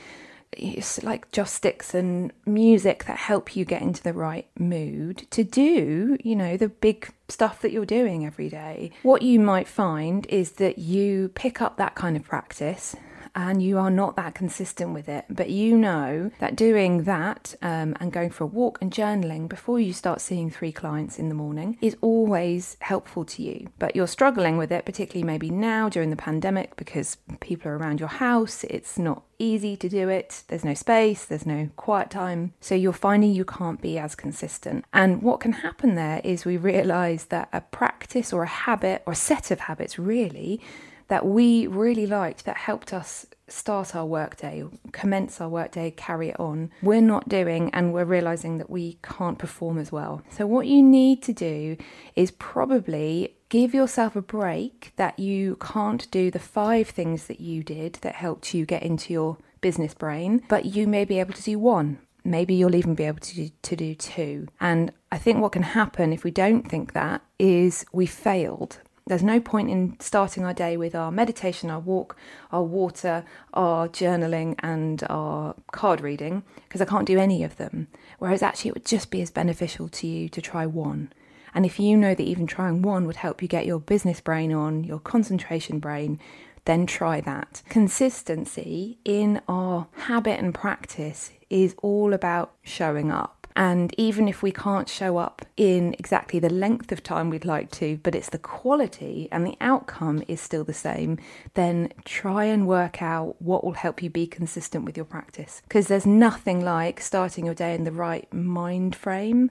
like 1.03 1.29
joss 1.31 1.51
sticks 1.51 1.93
and 1.93 2.31
music 2.45 3.03
that 3.05 3.17
help 3.17 3.57
you 3.57 3.65
get 3.65 3.81
into 3.81 4.01
the 4.01 4.13
right 4.13 4.47
mood 4.57 5.27
to 5.29 5.43
do, 5.43 6.17
you 6.23 6.35
know, 6.35 6.55
the 6.55 6.69
big 6.69 7.09
stuff 7.27 7.61
that 7.61 7.71
you're 7.73 7.85
doing 7.85 8.25
every 8.25 8.49
day. 8.49 8.91
What 9.03 9.21
you 9.21 9.39
might 9.39 9.67
find 9.67 10.25
is 10.27 10.53
that 10.53 10.77
you 10.77 11.29
pick 11.35 11.61
up 11.61 11.75
that 11.77 11.93
kind 11.95 12.15
of 12.15 12.23
practice 12.23 12.95
and 13.35 13.61
you 13.61 13.77
are 13.77 13.91
not 13.91 14.15
that 14.15 14.33
consistent 14.33 14.93
with 14.93 15.09
it, 15.09 15.25
but 15.29 15.49
you 15.49 15.77
know 15.77 16.31
that 16.39 16.55
doing 16.55 17.03
that 17.03 17.53
um, 17.61 17.95
and 17.99 18.11
going 18.11 18.29
for 18.29 18.45
a 18.45 18.47
walk 18.47 18.79
and 18.81 18.91
journaling 18.91 19.49
before 19.49 19.79
you 19.79 19.91
start 19.91 20.21
seeing 20.21 20.49
three 20.49 20.71
clients 20.71 21.19
in 21.19 21.27
the 21.27 21.35
morning 21.35 21.77
is 21.81 21.97
always 22.01 22.77
helpful 22.79 23.25
to 23.25 23.43
you. 23.43 23.67
But 23.77 23.95
you're 23.95 24.07
struggling 24.07 24.57
with 24.57 24.71
it, 24.71 24.85
particularly 24.85 25.25
maybe 25.25 25.49
now 25.49 25.89
during 25.89 26.09
the 26.09 26.15
pandemic 26.15 26.77
because 26.77 27.17
people 27.41 27.69
are 27.69 27.77
around 27.77 27.99
your 27.99 28.09
house, 28.09 28.63
it's 28.63 28.97
not 28.97 29.23
easy 29.37 29.75
to 29.75 29.89
do 29.89 30.07
it. 30.07 30.43
There's 30.47 30.63
no 30.63 30.73
space, 30.73 31.25
there's 31.25 31.45
no 31.45 31.69
quiet 31.75 32.09
time. 32.09 32.53
So 32.61 32.73
you're 32.73 32.93
finding 32.93 33.33
you 33.33 33.43
can't 33.43 33.81
be 33.81 33.97
as 33.97 34.15
consistent. 34.15 34.85
And 34.93 35.21
what 35.21 35.41
can 35.41 35.51
happen 35.51 35.95
there 35.95 36.21
is 36.23 36.45
we 36.45 36.55
realize 36.55 37.25
that 37.25 37.49
a 37.51 37.59
practice 37.59 38.31
or 38.31 38.43
a 38.43 38.47
habit 38.47 39.03
or 39.05 39.13
a 39.13 39.17
set 39.17 39.51
of 39.51 39.61
habits 39.61 39.99
really 39.99 40.61
that 41.07 41.25
we 41.25 41.67
really 41.67 42.07
liked 42.07 42.45
that 42.45 42.57
helped 42.57 42.93
us 42.93 43.25
start 43.47 43.95
our 43.95 44.05
workday, 44.05 44.63
commence 44.91 45.39
our 45.39 45.49
workday, 45.49 45.91
carry 45.91 46.29
it 46.29 46.39
on, 46.39 46.71
we're 46.81 47.01
not 47.01 47.29
doing, 47.29 47.69
and 47.73 47.93
we're 47.93 48.05
realizing 48.05 48.57
that 48.57 48.69
we 48.69 48.97
can't 49.03 49.37
perform 49.37 49.77
as 49.77 49.91
well. 49.91 50.23
So, 50.29 50.47
what 50.47 50.67
you 50.67 50.81
need 50.81 51.21
to 51.23 51.33
do 51.33 51.77
is 52.15 52.31
probably 52.31 53.35
give 53.49 53.73
yourself 53.73 54.15
a 54.15 54.21
break 54.21 54.93
that 54.95 55.19
you 55.19 55.57
can't 55.57 56.09
do 56.11 56.31
the 56.31 56.39
five 56.39 56.89
things 56.89 57.27
that 57.27 57.39
you 57.39 57.63
did 57.63 57.93
that 58.01 58.15
helped 58.15 58.53
you 58.53 58.65
get 58.65 58.83
into 58.83 59.13
your 59.13 59.37
business 59.61 59.93
brain, 59.93 60.43
but 60.49 60.65
you 60.65 60.87
may 60.87 61.05
be 61.05 61.19
able 61.19 61.33
to 61.33 61.43
do 61.43 61.59
one. 61.59 61.99
Maybe 62.23 62.55
you'll 62.55 62.75
even 62.75 62.95
be 62.95 63.03
able 63.03 63.19
to 63.19 63.35
do, 63.35 63.49
to 63.61 63.75
do 63.75 63.93
two. 63.93 64.47
And 64.59 64.91
I 65.11 65.19
think 65.19 65.39
what 65.39 65.51
can 65.51 65.61
happen 65.61 66.11
if 66.11 66.23
we 66.23 66.31
don't 66.31 66.67
think 66.67 66.93
that 66.93 67.21
is 67.37 67.85
we 67.93 68.07
failed 68.07 68.79
there's 69.07 69.23
no 69.23 69.39
point 69.39 69.69
in 69.69 69.95
starting 69.99 70.43
our 70.43 70.53
day 70.53 70.77
with 70.77 70.95
our 70.95 71.11
meditation, 71.11 71.69
our 71.69 71.79
walk, 71.79 72.17
our 72.51 72.63
water, 72.63 73.23
our 73.53 73.87
journaling, 73.87 74.55
and 74.59 75.03
our 75.09 75.55
card 75.71 76.01
reading 76.01 76.41
because 76.67 76.81
I 76.81 76.85
can't 76.85 77.05
do 77.05 77.19
any 77.19 77.43
of 77.43 77.57
them. 77.57 77.87
Whereas 78.17 78.41
actually, 78.41 78.69
it 78.69 78.73
would 78.73 78.85
just 78.85 79.11
be 79.11 79.21
as 79.21 79.29
beneficial 79.29 79.89
to 79.89 80.07
you 80.07 80.27
to 80.29 80.41
try 80.41 80.65
one. 80.65 81.13
And 81.53 81.65
if 81.65 81.79
you 81.79 81.95
know 81.95 82.15
that 82.15 82.23
even 82.23 82.47
trying 82.47 82.81
one 82.81 83.05
would 83.05 83.17
help 83.17 83.41
you 83.41 83.47
get 83.47 83.67
your 83.67 83.79
business 83.79 84.19
brain 84.19 84.51
on, 84.51 84.83
your 84.83 84.99
concentration 84.99 85.79
brain, 85.79 86.19
then 86.65 86.87
try 86.87 87.21
that. 87.21 87.61
Consistency 87.69 88.97
in 89.05 89.39
our 89.47 89.87
habit 89.93 90.39
and 90.39 90.53
practice 90.53 91.29
is 91.49 91.75
all 91.77 92.11
about 92.11 92.53
showing 92.63 93.11
up. 93.11 93.44
And 93.55 93.93
even 93.97 94.27
if 94.27 94.43
we 94.43 94.51
can't 94.51 94.89
show 94.89 95.17
up 95.17 95.45
in 95.55 95.93
exactly 95.97 96.39
the 96.39 96.49
length 96.49 96.91
of 96.91 97.01
time 97.01 97.29
we'd 97.29 97.45
like 97.45 97.71
to, 97.71 97.97
but 98.03 98.13
it's 98.13 98.29
the 98.29 98.37
quality 98.37 99.29
and 99.31 99.45
the 99.45 99.55
outcome 99.61 100.23
is 100.27 100.41
still 100.41 100.65
the 100.65 100.73
same, 100.73 101.17
then 101.53 101.93
try 102.03 102.45
and 102.45 102.67
work 102.67 103.01
out 103.01 103.41
what 103.41 103.63
will 103.63 103.73
help 103.73 104.03
you 104.03 104.09
be 104.09 104.27
consistent 104.27 104.83
with 104.83 104.97
your 104.97 105.05
practice. 105.05 105.61
Because 105.67 105.87
there's 105.87 106.05
nothing 106.05 106.63
like 106.65 106.99
starting 106.99 107.45
your 107.45 107.55
day 107.55 107.73
in 107.73 107.85
the 107.85 107.91
right 107.91 108.31
mind 108.33 108.93
frame 108.95 109.49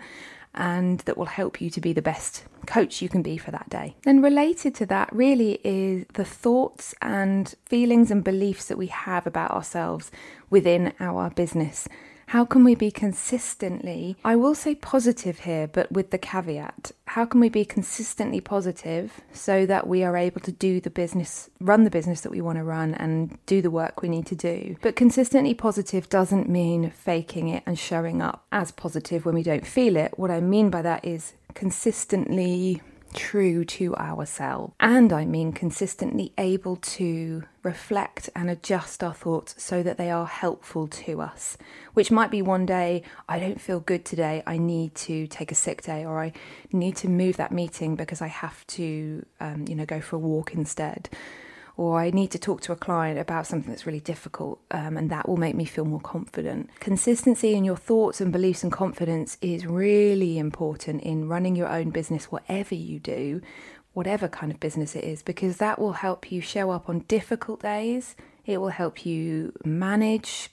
and 0.54 1.00
that 1.00 1.16
will 1.16 1.24
help 1.24 1.60
you 1.60 1.68
to 1.68 1.80
be 1.80 1.92
the 1.92 2.02
best 2.02 2.44
coach 2.66 3.02
you 3.02 3.08
can 3.08 3.22
be 3.22 3.36
for 3.36 3.50
that 3.50 3.68
day. 3.68 3.96
And 4.06 4.22
related 4.22 4.74
to 4.76 4.86
that, 4.86 5.08
really, 5.12 5.60
is 5.64 6.06
the 6.14 6.24
thoughts 6.24 6.94
and 7.02 7.52
feelings 7.66 8.10
and 8.10 8.22
beliefs 8.22 8.66
that 8.66 8.78
we 8.78 8.86
have 8.86 9.26
about 9.26 9.50
ourselves 9.50 10.10
within 10.50 10.92
our 11.00 11.30
business. 11.30 11.88
How 12.26 12.44
can 12.44 12.64
we 12.64 12.74
be 12.74 12.90
consistently, 12.90 14.16
I 14.24 14.36
will 14.36 14.54
say 14.54 14.74
positive 14.74 15.40
here, 15.40 15.68
but 15.68 15.90
with 15.92 16.10
the 16.10 16.18
caveat, 16.18 16.92
how 17.06 17.24
can 17.26 17.40
we 17.40 17.48
be 17.48 17.64
consistently 17.64 18.40
positive 18.40 19.20
so 19.32 19.66
that 19.66 19.86
we 19.86 20.02
are 20.02 20.16
able 20.16 20.40
to 20.40 20.52
do 20.52 20.80
the 20.80 20.90
business, 20.90 21.50
run 21.60 21.84
the 21.84 21.90
business 21.90 22.22
that 22.22 22.30
we 22.30 22.40
want 22.40 22.58
to 22.58 22.64
run 22.64 22.94
and 22.94 23.38
do 23.46 23.62
the 23.62 23.70
work 23.70 24.02
we 24.02 24.08
need 24.08 24.26
to 24.26 24.34
do? 24.34 24.76
But 24.82 24.96
consistently 24.96 25.54
positive 25.54 26.08
doesn't 26.08 26.48
mean 26.48 26.90
faking 26.90 27.48
it 27.48 27.62
and 27.66 27.78
showing 27.78 28.20
up 28.20 28.46
as 28.50 28.72
positive 28.72 29.24
when 29.24 29.34
we 29.34 29.42
don't 29.42 29.66
feel 29.66 29.96
it. 29.96 30.18
What 30.18 30.30
I 30.30 30.40
mean 30.40 30.70
by 30.70 30.82
that 30.82 31.04
is 31.04 31.34
consistently 31.54 32.82
true 33.14 33.64
to 33.64 33.94
ourselves. 33.96 34.74
And 34.80 35.12
I 35.12 35.24
mean 35.24 35.52
consistently 35.52 36.32
able 36.36 36.76
to 36.76 37.44
reflect 37.62 38.28
and 38.36 38.50
adjust 38.50 39.02
our 39.02 39.14
thoughts 39.14 39.54
so 39.56 39.82
that 39.82 39.96
they 39.96 40.10
are 40.10 40.26
helpful 40.26 40.86
to 40.88 41.22
us. 41.22 41.56
Which 41.94 42.10
might 42.10 42.30
be 42.30 42.42
one 42.42 42.66
day, 42.66 43.02
I 43.28 43.38
don't 43.38 43.60
feel 43.60 43.80
good 43.80 44.04
today, 44.04 44.42
I 44.46 44.58
need 44.58 44.94
to 44.96 45.26
take 45.28 45.50
a 45.50 45.54
sick 45.54 45.82
day, 45.82 46.04
or 46.04 46.20
I 46.20 46.32
need 46.72 46.96
to 46.96 47.08
move 47.08 47.36
that 47.38 47.52
meeting 47.52 47.96
because 47.96 48.20
I 48.20 48.26
have 48.26 48.66
to, 48.68 49.24
um, 49.40 49.64
you 49.68 49.74
know, 49.74 49.86
go 49.86 50.00
for 50.00 50.16
a 50.16 50.18
walk 50.18 50.52
instead 50.52 51.08
or 51.76 52.00
I 52.00 52.10
need 52.10 52.30
to 52.30 52.38
talk 52.38 52.60
to 52.62 52.72
a 52.72 52.76
client 52.76 53.18
about 53.18 53.46
something 53.46 53.70
that's 53.70 53.86
really 53.86 54.00
difficult, 54.00 54.60
um, 54.70 54.96
and 54.96 55.10
that 55.10 55.28
will 55.28 55.36
make 55.36 55.56
me 55.56 55.64
feel 55.64 55.84
more 55.84 56.00
confident. 56.00 56.70
Consistency 56.78 57.54
in 57.54 57.64
your 57.64 57.76
thoughts 57.76 58.20
and 58.20 58.32
beliefs 58.32 58.62
and 58.62 58.72
confidence 58.72 59.38
is 59.40 59.66
really 59.66 60.38
important 60.38 61.02
in 61.02 61.28
running 61.28 61.56
your 61.56 61.68
own 61.68 61.90
business, 61.90 62.30
whatever 62.30 62.74
you 62.74 63.00
do, 63.00 63.40
whatever 63.92 64.28
kind 64.28 64.52
of 64.52 64.60
business 64.60 64.94
it 64.94 65.04
is, 65.04 65.22
because 65.22 65.56
that 65.56 65.78
will 65.78 65.94
help 65.94 66.30
you 66.30 66.40
show 66.40 66.70
up 66.70 66.88
on 66.88 67.00
difficult 67.00 67.62
days. 67.62 68.14
It 68.46 68.58
will 68.58 68.68
help 68.68 69.06
you 69.06 69.52
manage 69.64 70.50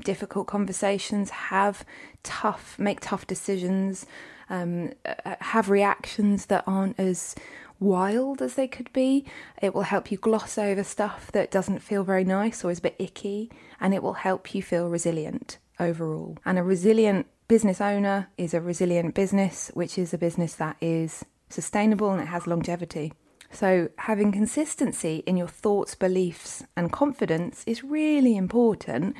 difficult 0.00 0.46
conversations, 0.46 1.30
have 1.30 1.84
tough, 2.22 2.78
make 2.78 3.00
tough 3.00 3.26
decisions, 3.26 4.06
um, 4.50 4.92
uh, 5.04 5.36
have 5.40 5.70
reactions 5.70 6.46
that 6.46 6.64
aren't 6.66 6.98
as 6.98 7.34
wild 7.80 8.42
as 8.42 8.54
they 8.54 8.68
could 8.68 8.92
be. 8.92 9.24
It 9.60 9.74
will 9.74 9.82
help 9.82 10.10
you 10.10 10.18
gloss 10.18 10.58
over 10.58 10.84
stuff 10.84 11.30
that 11.32 11.50
doesn't 11.50 11.80
feel 11.80 12.04
very 12.04 12.24
nice 12.24 12.64
or 12.64 12.70
is 12.70 12.78
a 12.78 12.82
bit 12.82 12.96
icky, 12.98 13.50
and 13.80 13.94
it 13.94 14.02
will 14.02 14.14
help 14.14 14.54
you 14.54 14.62
feel 14.62 14.88
resilient 14.88 15.58
overall. 15.78 16.38
And 16.44 16.58
a 16.58 16.62
resilient 16.62 17.26
business 17.48 17.80
owner 17.80 18.28
is 18.38 18.54
a 18.54 18.60
resilient 18.60 19.14
business, 19.14 19.70
which 19.74 19.98
is 19.98 20.14
a 20.14 20.18
business 20.18 20.54
that 20.56 20.76
is 20.80 21.24
sustainable 21.48 22.10
and 22.10 22.20
it 22.20 22.28
has 22.28 22.46
longevity. 22.46 23.12
So, 23.50 23.88
having 23.98 24.32
consistency 24.32 25.22
in 25.26 25.36
your 25.36 25.46
thoughts, 25.46 25.94
beliefs, 25.94 26.64
and 26.76 26.90
confidence 26.90 27.62
is 27.66 27.84
really 27.84 28.36
important 28.36 29.14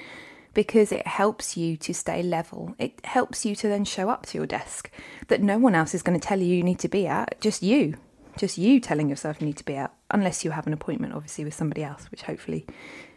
because 0.54 0.90
it 0.90 1.06
helps 1.06 1.56
you 1.56 1.76
to 1.76 1.94
stay 1.94 2.22
level. 2.22 2.74
It 2.78 3.04
helps 3.04 3.44
you 3.44 3.54
to 3.56 3.68
then 3.68 3.84
show 3.84 4.08
up 4.08 4.26
to 4.26 4.38
your 4.38 4.46
desk 4.46 4.90
that 5.28 5.42
no 5.42 5.58
one 5.58 5.74
else 5.74 5.94
is 5.94 6.02
going 6.02 6.18
to 6.18 6.26
tell 6.26 6.40
you 6.40 6.56
you 6.56 6.62
need 6.64 6.80
to 6.80 6.88
be 6.88 7.06
at, 7.06 7.40
just 7.40 7.62
you 7.62 7.96
just 8.36 8.58
you 8.58 8.80
telling 8.80 9.08
yourself 9.08 9.40
you 9.40 9.46
need 9.46 9.56
to 9.56 9.64
be 9.64 9.76
out, 9.76 9.92
unless 10.10 10.44
you 10.44 10.50
have 10.50 10.66
an 10.66 10.72
appointment, 10.72 11.14
obviously, 11.14 11.44
with 11.44 11.54
somebody 11.54 11.82
else, 11.82 12.10
which 12.10 12.22
hopefully 12.22 12.66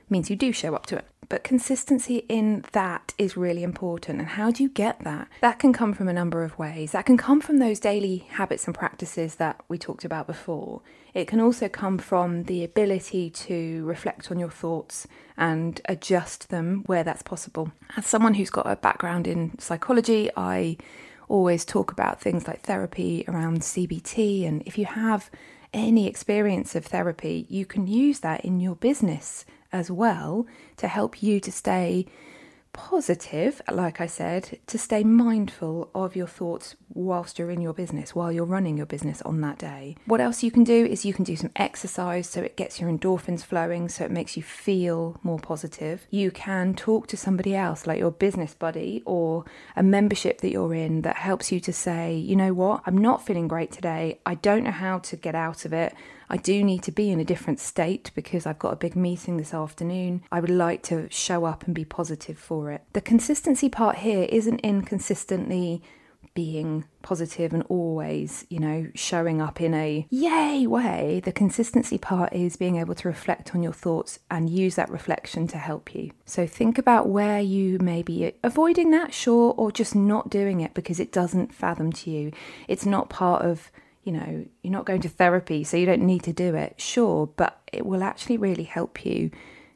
means 0.09 0.29
you 0.29 0.35
do 0.35 0.51
show 0.51 0.73
up 0.73 0.85
to 0.87 0.97
it. 0.97 1.05
But 1.29 1.43
consistency 1.43 2.23
in 2.29 2.63
that 2.71 3.13
is 3.17 3.35
really 3.35 3.61
important. 3.61 4.19
And 4.19 4.29
how 4.29 4.49
do 4.49 4.63
you 4.63 4.69
get 4.69 5.03
that? 5.03 5.27
That 5.41 5.59
can 5.59 5.73
come 5.73 5.93
from 5.93 6.07
a 6.07 6.13
number 6.13 6.43
of 6.43 6.57
ways. 6.57 6.93
That 6.93 7.05
can 7.05 7.17
come 7.17 7.41
from 7.41 7.57
those 7.57 7.81
daily 7.81 8.27
habits 8.29 8.65
and 8.65 8.73
practices 8.73 9.35
that 9.35 9.59
we 9.67 9.77
talked 9.77 10.05
about 10.05 10.25
before. 10.25 10.81
It 11.13 11.27
can 11.27 11.41
also 11.41 11.67
come 11.67 11.97
from 11.97 12.43
the 12.43 12.63
ability 12.63 13.29
to 13.31 13.83
reflect 13.83 14.31
on 14.31 14.39
your 14.39 14.49
thoughts 14.49 15.05
and 15.35 15.81
adjust 15.85 16.49
them 16.49 16.83
where 16.85 17.03
that's 17.03 17.23
possible. 17.23 17.73
As 17.97 18.05
someone 18.05 18.35
who's 18.35 18.49
got 18.49 18.69
a 18.69 18.77
background 18.77 19.27
in 19.27 19.59
psychology, 19.59 20.29
I 20.37 20.77
always 21.27 21.65
talk 21.65 21.91
about 21.91 22.21
things 22.21 22.47
like 22.47 22.61
therapy 22.61 23.25
around 23.27 23.61
CBT. 23.61 24.47
And 24.47 24.63
if 24.65 24.77
you 24.77 24.85
have 24.85 25.29
any 25.73 26.07
experience 26.07 26.75
of 26.75 26.85
therapy, 26.85 27.45
you 27.49 27.65
can 27.65 27.87
use 27.87 28.19
that 28.19 28.45
in 28.45 28.59
your 28.59 28.75
business 28.75 29.45
as 29.71 29.91
well 29.91 30.47
to 30.77 30.87
help 30.87 31.21
you 31.21 31.39
to 31.39 31.51
stay 31.51 32.05
positive, 32.77 33.61
like 33.69 33.99
I 33.99 34.05
said, 34.05 34.59
to 34.67 34.77
stay 34.77 35.03
mindful 35.03 35.89
of 35.95 36.15
your 36.15 36.27
thoughts 36.27 36.75
whilst 36.93 37.37
you're 37.37 37.49
in 37.49 37.59
your 37.59 37.73
business, 37.73 38.15
while 38.15 38.31
you're 38.31 38.45
running 38.45 38.77
your 38.77 38.85
business 38.85 39.21
on 39.23 39.41
that 39.41 39.57
day. 39.57 39.97
What 40.05 40.21
else 40.21 40.43
you 40.43 40.51
can 40.51 40.63
do 40.63 40.85
is 40.85 41.03
you 41.03 41.13
can 41.13 41.25
do 41.25 41.35
some 41.35 41.51
exercise 41.55 42.29
so 42.29 42.41
it 42.41 42.55
gets 42.55 42.79
your 42.79 42.89
endorphins 42.89 43.43
flowing, 43.43 43.89
so 43.89 44.05
it 44.05 44.11
makes 44.11 44.37
you 44.37 44.43
feel 44.43 45.19
more 45.23 45.39
positive. 45.39 46.05
You 46.11 46.29
can 46.31 46.75
talk 46.75 47.07
to 47.07 47.17
somebody 47.17 47.55
else, 47.55 47.87
like 47.87 47.99
your 47.99 48.11
business 48.11 48.53
buddy 48.53 49.01
or 49.05 49.43
a 49.75 49.83
membership 49.83 50.41
that 50.41 50.51
you're 50.51 50.73
in, 50.75 51.01
that 51.01 51.17
helps 51.17 51.51
you 51.51 51.59
to 51.61 51.73
say, 51.73 52.15
you 52.15 52.35
know 52.35 52.53
what, 52.53 52.83
I'm 52.85 52.97
not 52.97 53.25
feeling 53.25 53.47
great 53.47 53.71
today. 53.71 54.19
I 54.25 54.35
don't 54.35 54.63
know 54.63 54.71
how 54.71 54.99
to 54.99 55.15
get 55.15 55.35
out 55.35 55.65
of 55.65 55.73
it. 55.73 55.95
I 56.29 56.37
do 56.37 56.63
need 56.63 56.83
to 56.83 56.91
be 56.91 57.09
in 57.11 57.19
a 57.19 57.25
different 57.25 57.59
state 57.59 58.11
because 58.15 58.45
I've 58.45 58.59
got 58.59 58.73
a 58.73 58.77
big 58.77 58.95
meeting 58.95 59.37
this 59.37 59.53
afternoon. 59.53 60.23
I 60.31 60.39
would 60.39 60.49
like 60.49 60.83
to 60.83 61.09
show 61.09 61.45
up 61.45 61.65
and 61.65 61.73
be 61.73 61.85
positive 61.85 62.37
for 62.37 62.71
it. 62.71 62.83
The 62.93 63.01
consistency 63.01 63.69
part 63.69 63.97
here 63.97 64.27
isn't 64.29 64.59
inconsistently 64.59 65.81
being 66.37 66.85
positive 67.01 67.51
and 67.51 67.63
always, 67.67 68.45
you 68.47 68.59
know, 68.59 68.87
showing 68.93 69.41
up 69.41 69.59
in 69.59 69.73
a 69.73 70.05
yay 70.11 70.67
way. 70.67 71.19
The 71.25 71.31
consistency 71.31 71.97
part 71.97 72.31
is 72.31 72.57
being 72.57 72.75
able 72.75 72.93
to 72.93 73.07
reflect 73.07 73.55
on 73.55 73.63
your 73.63 73.73
thoughts 73.73 74.19
and 74.29 74.47
use 74.47 74.75
that 74.75 74.91
reflection 74.91 75.47
to 75.47 75.57
help 75.57 75.95
you. 75.95 76.11
So 76.25 76.45
think 76.45 76.77
about 76.77 77.09
where 77.09 77.39
you 77.39 77.79
may 77.79 78.03
be 78.03 78.33
avoiding 78.43 78.91
that, 78.91 79.15
sure, 79.15 79.55
or 79.57 79.71
just 79.71 79.95
not 79.95 80.29
doing 80.29 80.61
it 80.61 80.75
because 80.75 80.99
it 80.99 81.11
doesn't 81.11 81.55
fathom 81.55 81.91
to 81.93 82.11
you. 82.11 82.31
It's 82.67 82.85
not 82.85 83.09
part 83.09 83.41
of 83.43 83.71
you 84.07 84.13
know, 84.13 84.45
you're 84.63 84.71
not 84.71 84.85
going 84.85 85.01
to 85.01 85.09
therapy, 85.09 85.65
so 85.65 85.75
you 85.75 85.85
don't 85.85 86.01
need 86.01 86.23
to 86.23 86.31
do 86.31 86.55
it, 86.55 86.75
sure, 86.79 87.27
but 87.27 87.59
it 87.73 87.85
will 87.85 88.03
actually 88.03 88.37
really 88.37 88.63
help 88.63 89.05
you 89.05 89.29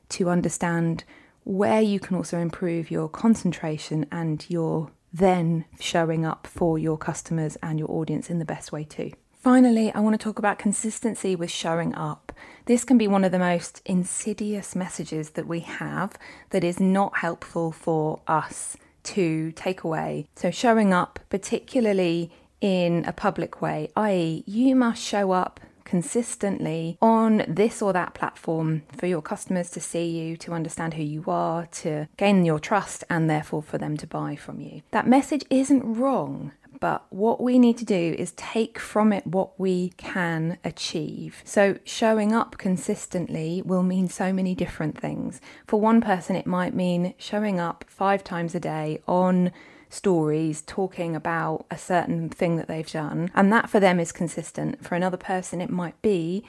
to 0.07 0.29
understand 0.29 1.03
where 1.43 1.81
you 1.81 1.99
can 1.99 2.15
also 2.15 2.39
improve 2.39 2.89
your 2.89 3.09
concentration 3.09 4.05
and 4.09 4.45
your 4.47 4.89
then 5.11 5.65
showing 5.81 6.25
up 6.25 6.47
for 6.47 6.79
your 6.79 6.97
customers 6.97 7.57
and 7.61 7.77
your 7.77 7.91
audience 7.91 8.29
in 8.29 8.39
the 8.39 8.45
best 8.45 8.71
way 8.71 8.85
too. 8.85 9.11
Finally, 9.33 9.91
I 9.91 9.99
want 9.99 10.17
to 10.17 10.23
talk 10.23 10.39
about 10.39 10.57
consistency 10.57 11.35
with 11.35 11.51
showing 11.51 11.93
up. 11.93 12.31
This 12.67 12.85
can 12.85 12.97
be 12.97 13.09
one 13.09 13.25
of 13.25 13.33
the 13.33 13.39
most 13.39 13.81
insidious 13.85 14.77
messages 14.77 15.31
that 15.31 15.47
we 15.47 15.59
have 15.59 16.17
that 16.51 16.63
is 16.63 16.79
not 16.79 17.17
helpful 17.17 17.73
for 17.73 18.21
us 18.27 18.77
to 19.03 19.51
take 19.53 19.83
away. 19.83 20.27
So, 20.35 20.51
showing 20.51 20.93
up, 20.93 21.19
particularly 21.29 22.31
in 22.61 23.03
a 23.05 23.11
public 23.11 23.61
way, 23.61 23.89
i.e., 23.95 24.43
you 24.45 24.75
must 24.75 25.01
show 25.01 25.31
up 25.31 25.59
consistently 25.83 26.97
on 27.01 27.43
this 27.47 27.81
or 27.81 27.91
that 27.91 28.13
platform 28.13 28.83
for 28.95 29.07
your 29.07 29.21
customers 29.21 29.69
to 29.71 29.81
see 29.81 30.07
you, 30.07 30.37
to 30.37 30.53
understand 30.53 30.93
who 30.93 31.03
you 31.03 31.23
are, 31.27 31.65
to 31.65 32.07
gain 32.15 32.45
your 32.45 32.59
trust, 32.59 33.03
and 33.09 33.29
therefore 33.29 33.61
for 33.61 33.77
them 33.77 33.97
to 33.97 34.07
buy 34.07 34.35
from 34.37 34.61
you. 34.61 34.81
That 34.91 35.05
message 35.05 35.43
isn't 35.49 35.83
wrong. 35.83 36.53
But 36.79 37.05
what 37.11 37.41
we 37.41 37.59
need 37.59 37.77
to 37.77 37.85
do 37.85 38.15
is 38.17 38.31
take 38.31 38.79
from 38.79 39.13
it 39.13 39.27
what 39.27 39.59
we 39.59 39.89
can 39.97 40.57
achieve. 40.63 41.43
So, 41.45 41.77
showing 41.83 42.33
up 42.33 42.57
consistently 42.57 43.61
will 43.63 43.83
mean 43.83 44.09
so 44.09 44.33
many 44.33 44.55
different 44.55 44.97
things. 44.97 45.39
For 45.67 45.79
one 45.79 46.01
person, 46.01 46.35
it 46.35 46.47
might 46.47 46.73
mean 46.73 47.13
showing 47.17 47.59
up 47.59 47.85
five 47.87 48.23
times 48.23 48.55
a 48.55 48.59
day 48.59 48.99
on 49.07 49.51
stories 49.91 50.61
talking 50.61 51.15
about 51.15 51.65
a 51.69 51.77
certain 51.77 52.29
thing 52.29 52.55
that 52.55 52.67
they've 52.67 52.89
done, 52.89 53.29
and 53.35 53.51
that 53.51 53.69
for 53.69 53.79
them 53.79 53.99
is 53.99 54.11
consistent. 54.11 54.83
For 54.83 54.95
another 54.95 55.17
person, 55.17 55.61
it 55.61 55.69
might 55.69 56.01
be 56.01 56.43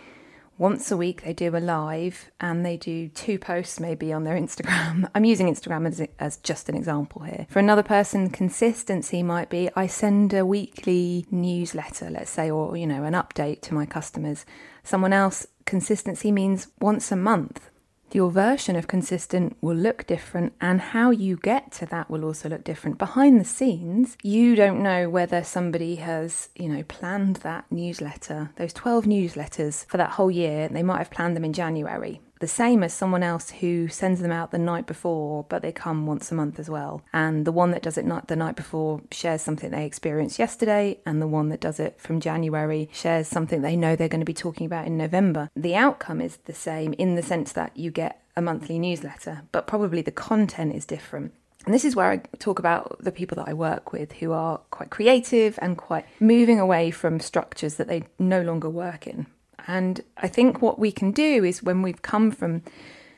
once 0.58 0.92
a 0.92 0.96
week 0.96 1.22
they 1.22 1.32
do 1.32 1.56
a 1.56 1.58
live 1.58 2.30
and 2.40 2.64
they 2.64 2.76
do 2.76 3.08
two 3.08 3.36
posts 3.38 3.80
maybe 3.80 4.12
on 4.12 4.22
their 4.22 4.36
Instagram. 4.36 5.10
I'm 5.14 5.24
using 5.24 5.52
Instagram 5.52 5.88
as, 5.88 6.06
as 6.20 6.36
just 6.38 6.68
an 6.68 6.76
example 6.76 7.22
here. 7.22 7.46
For 7.48 7.58
another 7.58 7.82
person, 7.82 8.30
consistency 8.30 9.24
might 9.24 9.50
be 9.50 9.70
I 9.74 9.88
send 9.88 10.32
a 10.32 10.46
weekly 10.46 11.26
newsletter, 11.30 12.10
let's 12.10 12.30
say, 12.30 12.50
or 12.50 12.76
you 12.76 12.86
know, 12.86 13.02
an 13.02 13.14
update 13.14 13.60
to 13.62 13.74
my 13.74 13.86
customers. 13.86 14.46
Someone 14.84 15.12
else, 15.12 15.46
consistency 15.64 16.30
means 16.30 16.68
once 16.80 17.10
a 17.10 17.16
month 17.16 17.70
your 18.14 18.30
version 18.30 18.76
of 18.76 18.88
consistent 18.88 19.56
will 19.60 19.76
look 19.76 20.06
different, 20.06 20.52
and 20.60 20.80
how 20.80 21.10
you 21.10 21.36
get 21.36 21.72
to 21.72 21.86
that 21.86 22.10
will 22.10 22.24
also 22.24 22.48
look 22.48 22.64
different. 22.64 22.98
Behind 22.98 23.40
the 23.40 23.44
scenes, 23.44 24.16
you 24.22 24.54
don't 24.54 24.82
know 24.82 25.08
whether 25.08 25.42
somebody 25.42 25.96
has, 25.96 26.48
you 26.54 26.68
know, 26.68 26.82
planned 26.84 27.36
that 27.36 27.64
newsletter, 27.70 28.50
those 28.56 28.72
12 28.72 29.04
newsletters 29.04 29.86
for 29.86 29.96
that 29.96 30.10
whole 30.10 30.30
year. 30.30 30.68
They 30.68 30.82
might 30.82 30.98
have 30.98 31.10
planned 31.10 31.36
them 31.36 31.44
in 31.44 31.52
January 31.52 32.20
the 32.42 32.48
same 32.48 32.82
as 32.82 32.92
someone 32.92 33.22
else 33.22 33.50
who 33.50 33.86
sends 33.86 34.20
them 34.20 34.32
out 34.32 34.50
the 34.50 34.58
night 34.58 34.84
before, 34.84 35.46
but 35.48 35.62
they 35.62 35.70
come 35.70 36.06
once 36.06 36.32
a 36.32 36.34
month 36.34 36.58
as 36.58 36.68
well. 36.68 37.00
And 37.12 37.46
the 37.46 37.52
one 37.52 37.70
that 37.70 37.82
does 37.82 37.96
it 37.96 38.04
not 38.04 38.26
the 38.26 38.34
night 38.34 38.56
before 38.56 39.00
shares 39.12 39.42
something 39.42 39.70
they 39.70 39.86
experienced 39.86 40.40
yesterday, 40.40 40.98
and 41.06 41.22
the 41.22 41.28
one 41.28 41.50
that 41.50 41.60
does 41.60 41.78
it 41.78 42.00
from 42.00 42.18
January 42.18 42.90
shares 42.92 43.28
something 43.28 43.62
they 43.62 43.76
know 43.76 43.94
they're 43.94 44.08
going 44.08 44.20
to 44.20 44.24
be 44.24 44.34
talking 44.34 44.66
about 44.66 44.88
in 44.88 44.96
November. 44.96 45.50
The 45.54 45.76
outcome 45.76 46.20
is 46.20 46.38
the 46.38 46.52
same 46.52 46.94
in 46.94 47.14
the 47.14 47.22
sense 47.22 47.52
that 47.52 47.76
you 47.76 47.92
get 47.92 48.20
a 48.36 48.42
monthly 48.42 48.80
newsletter, 48.80 49.42
but 49.52 49.68
probably 49.68 50.02
the 50.02 50.10
content 50.10 50.74
is 50.74 50.84
different. 50.84 51.32
And 51.64 51.72
this 51.72 51.84
is 51.84 51.94
where 51.94 52.10
I 52.10 52.16
talk 52.40 52.58
about 52.58 52.96
the 53.04 53.12
people 53.12 53.36
that 53.36 53.48
I 53.48 53.54
work 53.54 53.92
with 53.92 54.14
who 54.14 54.32
are 54.32 54.58
quite 54.72 54.90
creative 54.90 55.60
and 55.62 55.78
quite 55.78 56.06
moving 56.18 56.58
away 56.58 56.90
from 56.90 57.20
structures 57.20 57.76
that 57.76 57.86
they 57.86 58.02
no 58.18 58.42
longer 58.42 58.68
work 58.68 59.06
in. 59.06 59.26
And 59.66 60.02
I 60.16 60.28
think 60.28 60.60
what 60.60 60.78
we 60.78 60.92
can 60.92 61.12
do 61.12 61.44
is 61.44 61.62
when 61.62 61.82
we've 61.82 62.02
come 62.02 62.30
from 62.30 62.62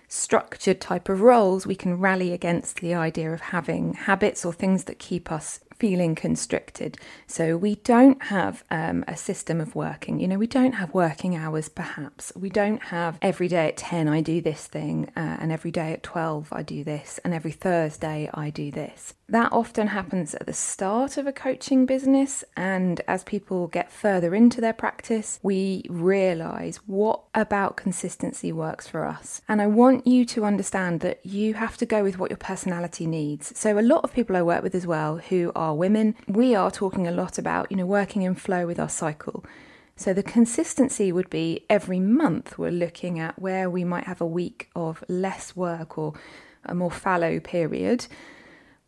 structured 0.08 0.80
type 0.80 1.08
of 1.08 1.20
roles, 1.20 1.66
we 1.66 1.74
can 1.74 1.98
rally 1.98 2.32
against 2.32 2.80
the 2.80 2.94
idea 2.94 3.32
of 3.32 3.40
having 3.40 3.94
habits 3.94 4.44
or 4.44 4.52
things 4.52 4.84
that 4.84 4.98
keep 4.98 5.32
us 5.32 5.60
feeling 5.84 6.14
constricted. 6.14 6.96
So 7.26 7.58
we 7.58 7.74
don't 7.74 8.22
have 8.22 8.64
um, 8.70 9.04
a 9.06 9.18
system 9.18 9.60
of 9.60 9.74
working. 9.74 10.18
You 10.18 10.26
know, 10.26 10.38
we 10.38 10.46
don't 10.46 10.72
have 10.72 10.94
working 10.94 11.36
hours, 11.36 11.68
perhaps. 11.68 12.32
We 12.34 12.48
don't 12.48 12.84
have 12.84 13.18
every 13.20 13.48
day 13.48 13.68
at 13.68 13.76
10 13.76 14.08
I 14.08 14.22
do 14.22 14.40
this 14.40 14.66
thing, 14.66 15.10
uh, 15.14 15.36
and 15.40 15.52
every 15.52 15.70
day 15.70 15.92
at 15.92 16.02
12 16.02 16.50
I 16.52 16.62
do 16.62 16.84
this, 16.84 17.20
and 17.22 17.34
every 17.34 17.52
Thursday 17.52 18.30
I 18.32 18.48
do 18.48 18.70
this. 18.70 19.12
That 19.28 19.52
often 19.52 19.88
happens 19.88 20.34
at 20.34 20.46
the 20.46 20.52
start 20.52 21.16
of 21.16 21.26
a 21.26 21.32
coaching 21.32 21.86
business, 21.86 22.44
and 22.56 23.00
as 23.08 23.24
people 23.24 23.68
get 23.68 23.90
further 23.90 24.34
into 24.34 24.60
their 24.60 24.74
practice, 24.74 25.38
we 25.42 25.84
realize 25.88 26.76
what 26.86 27.22
about 27.34 27.76
consistency 27.76 28.52
works 28.52 28.86
for 28.86 29.06
us. 29.06 29.40
And 29.48 29.62
I 29.62 29.66
want 29.66 30.06
you 30.06 30.26
to 30.26 30.44
understand 30.44 31.00
that 31.00 31.24
you 31.24 31.54
have 31.54 31.76
to 31.78 31.86
go 31.86 32.02
with 32.02 32.18
what 32.18 32.30
your 32.30 32.36
personality 32.36 33.06
needs. 33.06 33.58
So, 33.58 33.78
a 33.78 33.80
lot 33.80 34.04
of 34.04 34.12
people 34.12 34.36
I 34.36 34.42
work 34.42 34.62
with 34.62 34.74
as 34.74 34.86
well 34.86 35.16
who 35.16 35.52
are 35.54 35.73
women, 35.74 36.14
we 36.28 36.54
are 36.54 36.70
talking 36.70 37.06
a 37.06 37.12
lot 37.12 37.38
about, 37.38 37.70
you 37.70 37.76
know, 37.76 37.86
working 37.86 38.22
in 38.22 38.34
flow 38.34 38.66
with 38.66 38.78
our 38.78 38.88
cycle. 38.88 39.44
So 39.96 40.12
the 40.12 40.22
consistency 40.22 41.12
would 41.12 41.30
be 41.30 41.64
every 41.70 42.00
month 42.00 42.58
we're 42.58 42.70
looking 42.70 43.20
at 43.20 43.40
where 43.40 43.70
we 43.70 43.84
might 43.84 44.04
have 44.04 44.20
a 44.20 44.26
week 44.26 44.68
of 44.74 45.04
less 45.08 45.54
work 45.54 45.96
or 45.96 46.14
a 46.64 46.74
more 46.74 46.90
fallow 46.90 47.38
period. 47.38 48.06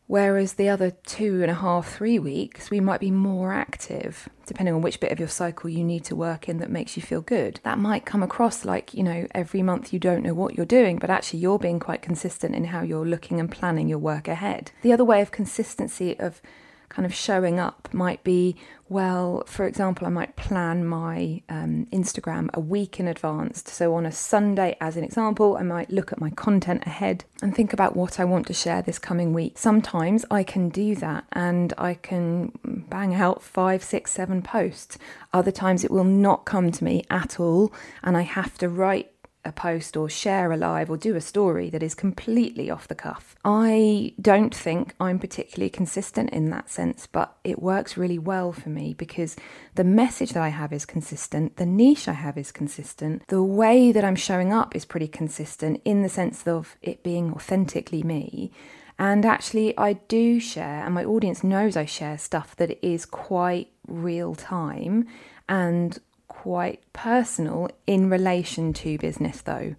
Whereas 0.08 0.54
the 0.54 0.68
other 0.68 0.92
two 1.04 1.42
and 1.42 1.50
a 1.50 1.54
half, 1.54 1.96
three 1.96 2.20
weeks, 2.20 2.70
we 2.70 2.78
might 2.78 3.00
be 3.00 3.10
more 3.10 3.52
active, 3.52 4.28
depending 4.46 4.72
on 4.74 4.80
which 4.80 5.00
bit 5.00 5.10
of 5.10 5.18
your 5.18 5.28
cycle 5.28 5.68
you 5.68 5.82
need 5.82 6.04
to 6.04 6.14
work 6.14 6.48
in 6.48 6.58
that 6.58 6.70
makes 6.70 6.96
you 6.96 7.02
feel 7.02 7.20
good. 7.20 7.58
That 7.64 7.78
might 7.78 8.06
come 8.06 8.22
across 8.22 8.64
like, 8.64 8.94
you 8.94 9.02
know, 9.02 9.26
every 9.32 9.62
month 9.62 9.92
you 9.92 9.98
don't 9.98 10.22
know 10.22 10.34
what 10.34 10.54
you're 10.56 10.64
doing, 10.64 10.98
but 10.98 11.10
actually 11.10 11.40
you're 11.40 11.58
being 11.58 11.80
quite 11.80 12.02
consistent 12.02 12.54
in 12.54 12.66
how 12.66 12.82
you're 12.82 13.04
looking 13.04 13.40
and 13.40 13.50
planning 13.50 13.88
your 13.88 13.98
work 13.98 14.28
ahead. 14.28 14.70
The 14.82 14.92
other 14.92 15.04
way 15.04 15.22
of 15.22 15.32
consistency 15.32 16.16
of 16.20 16.40
kind 16.88 17.06
of 17.06 17.14
showing 17.14 17.58
up 17.58 17.88
might 17.92 18.22
be 18.24 18.56
well, 18.88 19.42
for 19.46 19.66
example, 19.66 20.06
I 20.06 20.10
might 20.10 20.36
plan 20.36 20.86
my 20.86 21.42
um, 21.48 21.88
Instagram 21.92 22.50
a 22.54 22.60
week 22.60 23.00
in 23.00 23.08
advance. 23.08 23.64
So, 23.66 23.94
on 23.94 24.06
a 24.06 24.12
Sunday, 24.12 24.76
as 24.80 24.96
an 24.96 25.02
example, 25.02 25.56
I 25.56 25.62
might 25.62 25.90
look 25.90 26.12
at 26.12 26.20
my 26.20 26.30
content 26.30 26.84
ahead 26.86 27.24
and 27.42 27.54
think 27.54 27.72
about 27.72 27.96
what 27.96 28.20
I 28.20 28.24
want 28.24 28.46
to 28.46 28.52
share 28.52 28.82
this 28.82 29.00
coming 29.00 29.32
week. 29.32 29.58
Sometimes 29.58 30.24
I 30.30 30.44
can 30.44 30.68
do 30.68 30.94
that 30.96 31.24
and 31.32 31.74
I 31.76 31.94
can 31.94 32.86
bang 32.88 33.12
out 33.14 33.42
five, 33.42 33.82
six, 33.82 34.12
seven 34.12 34.40
posts. 34.40 34.98
Other 35.32 35.50
times 35.50 35.82
it 35.82 35.90
will 35.90 36.04
not 36.04 36.44
come 36.44 36.70
to 36.70 36.84
me 36.84 37.04
at 37.10 37.40
all, 37.40 37.72
and 38.04 38.16
I 38.16 38.22
have 38.22 38.56
to 38.58 38.68
write 38.68 39.10
a 39.46 39.52
post 39.52 39.96
or 39.96 40.08
share 40.08 40.52
a 40.52 40.56
live 40.56 40.90
or 40.90 40.96
do 40.96 41.16
a 41.16 41.20
story 41.20 41.70
that 41.70 41.82
is 41.82 41.94
completely 41.94 42.70
off 42.70 42.88
the 42.88 42.94
cuff. 42.94 43.36
I 43.44 44.14
don't 44.20 44.54
think 44.54 44.94
I'm 45.00 45.18
particularly 45.18 45.70
consistent 45.70 46.30
in 46.30 46.50
that 46.50 46.70
sense, 46.70 47.06
but 47.06 47.36
it 47.44 47.62
works 47.62 47.96
really 47.96 48.18
well 48.18 48.52
for 48.52 48.68
me 48.68 48.94
because 48.94 49.36
the 49.74 49.84
message 49.84 50.30
that 50.30 50.42
I 50.42 50.48
have 50.48 50.72
is 50.72 50.84
consistent, 50.84 51.56
the 51.56 51.66
niche 51.66 52.08
I 52.08 52.12
have 52.14 52.36
is 52.36 52.52
consistent, 52.52 53.26
the 53.28 53.42
way 53.42 53.92
that 53.92 54.04
I'm 54.04 54.16
showing 54.16 54.52
up 54.52 54.74
is 54.74 54.84
pretty 54.84 55.08
consistent 55.08 55.80
in 55.84 56.02
the 56.02 56.08
sense 56.08 56.46
of 56.46 56.76
it 56.82 57.02
being 57.02 57.32
authentically 57.32 58.02
me. 58.02 58.52
And 58.98 59.26
actually, 59.26 59.76
I 59.76 59.94
do 59.94 60.40
share, 60.40 60.82
and 60.84 60.94
my 60.94 61.04
audience 61.04 61.44
knows 61.44 61.76
I 61.76 61.84
share 61.84 62.16
stuff 62.16 62.56
that 62.56 62.82
is 62.84 63.04
quite 63.04 63.68
real 63.86 64.34
time 64.34 65.06
and 65.48 65.98
quite 66.46 66.80
personal 66.92 67.68
in 67.88 68.08
relation 68.08 68.72
to 68.72 68.96
business, 68.98 69.42
though. 69.42 69.74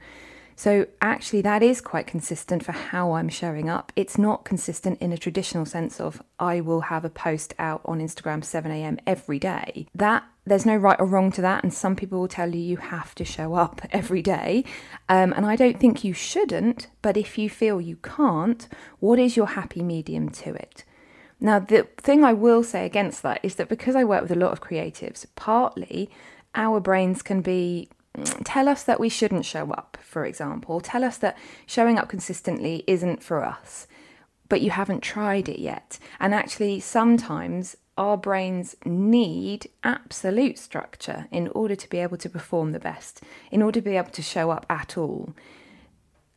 So, 0.58 0.88
actually, 1.00 1.42
that 1.44 1.64
is 1.64 1.80
quite 1.80 2.08
consistent 2.08 2.66
for 2.66 2.74
how 2.74 3.14
I'm 3.14 3.30
showing 3.30 3.70
up. 3.70 3.94
It's 3.96 4.18
not 4.18 4.44
consistent 4.44 5.00
in 5.00 5.14
a 5.14 5.18
traditional 5.18 5.66
sense 5.66 6.02
of 6.02 6.22
I 6.40 6.60
will 6.60 6.82
have 6.82 7.06
a 7.06 7.10
post 7.10 7.54
out 7.58 7.80
on 7.86 8.02
Instagram 8.02 8.42
7am 8.42 9.00
every 9.08 9.40
day. 9.40 9.88
That 9.96 10.26
there's 10.46 10.66
no 10.66 10.76
right 10.76 11.00
or 11.00 11.06
wrong 11.06 11.32
to 11.34 11.42
that, 11.42 11.64
and 11.64 11.74
some 11.74 11.96
people 11.96 12.20
will 12.20 12.28
tell 12.28 12.54
you 12.54 12.60
you 12.60 12.78
have 12.78 13.16
to 13.16 13.24
show 13.24 13.54
up 13.54 13.80
every 13.92 14.22
day. 14.22 14.66
Um, 15.08 15.32
and 15.38 15.46
I 15.46 15.56
don't 15.56 15.80
think 15.80 16.04
you 16.04 16.12
shouldn't, 16.12 16.88
but 17.02 17.16
if 17.16 17.38
you 17.38 17.50
feel 17.50 17.80
you 17.80 17.96
can't, 17.96 18.68
what 19.00 19.20
is 19.20 19.38
your 19.38 19.48
happy 19.48 19.84
medium 19.84 20.28
to 20.44 20.54
it? 20.54 20.84
Now, 21.40 21.60
the 21.60 21.88
thing 21.98 22.24
I 22.24 22.34
will 22.34 22.64
say 22.64 22.86
against 22.86 23.22
that 23.22 23.40
is 23.44 23.56
that 23.56 23.70
because 23.70 23.96
I 23.96 24.04
work 24.04 24.24
with 24.24 24.32
a 24.32 24.36
lot 24.44 24.52
of 24.52 24.62
creatives, 24.62 25.26
partly 25.36 26.10
our 26.56 26.80
brains 26.80 27.22
can 27.22 27.42
be 27.42 27.90
mm, 28.16 28.42
tell 28.44 28.68
us 28.68 28.84
that 28.84 29.00
we 29.00 29.10
shouldn't 29.10 29.46
show 29.46 29.72
up, 29.72 29.98
for 30.02 30.26
example, 30.26 30.80
tell 30.80 31.04
us 31.04 31.18
that 31.18 31.38
showing 31.66 31.98
up 31.98 32.10
consistently 32.10 32.84
isn't 32.88 33.24
for 33.24 33.44
us, 33.44 33.88
but 34.50 34.62
you 34.62 34.72
haven't 34.72 35.02
tried 35.02 35.50
it 35.50 35.60
yet. 35.60 36.00
And 36.20 36.34
actually, 36.34 36.80
sometimes 36.80 37.76
our 37.98 38.18
brains 38.18 38.76
need 38.86 39.70
absolute 39.84 40.58
structure 40.58 41.28
in 41.32 41.48
order 41.50 41.76
to 41.76 41.90
be 41.90 41.98
able 41.98 42.18
to 42.18 42.30
perform 42.30 42.72
the 42.72 42.80
best, 42.80 43.22
in 43.52 43.62
order 43.62 43.80
to 43.80 43.86
be 43.86 43.98
able 43.98 44.12
to 44.12 44.22
show 44.22 44.52
up 44.52 44.66
at 44.70 44.98
all. 44.98 45.34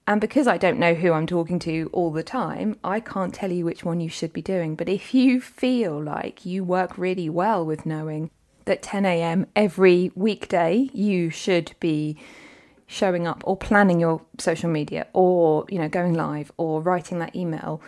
And 0.07 0.21
because 0.21 0.49
I 0.49 0.57
don't 0.57 0.79
know 0.79 0.95
who 0.95 1.13
I'm 1.13 1.27
talking 1.27 1.59
to 1.61 1.89
all 1.93 2.11
the 2.11 2.25
time, 2.25 2.77
I 2.83 2.99
can't 2.99 3.33
tell 3.33 3.53
you 3.53 3.65
which 3.65 3.85
one 3.85 4.01
you 4.01 4.09
should 4.09 4.33
be 4.33 4.43
doing. 4.43 4.75
But 4.75 4.89
if 4.89 5.15
you 5.15 5.41
feel 5.41 6.03
like 6.03 6.45
you 6.45 6.65
work 6.65 6.99
really 6.99 7.29
well 7.29 7.65
with 7.65 7.87
knowing 7.87 8.31
at 8.71 8.83
10 8.83 9.05
a.m. 9.05 9.47
every 9.55 10.13
weekday, 10.15 10.89
you 10.93 11.31
should 11.31 11.75
be 11.81 12.17
showing 12.87 13.27
up 13.27 13.43
or 13.47 13.57
planning 13.57 14.01
your 14.01 14.21
social 14.39 14.69
media 14.69 15.07
or, 15.13 15.65
you 15.69 15.79
know, 15.79 15.89
going 15.89 16.15
live 16.15 16.51
or 16.57 16.81
writing 16.81 17.19
that 17.21 17.37
email, 17.37 17.81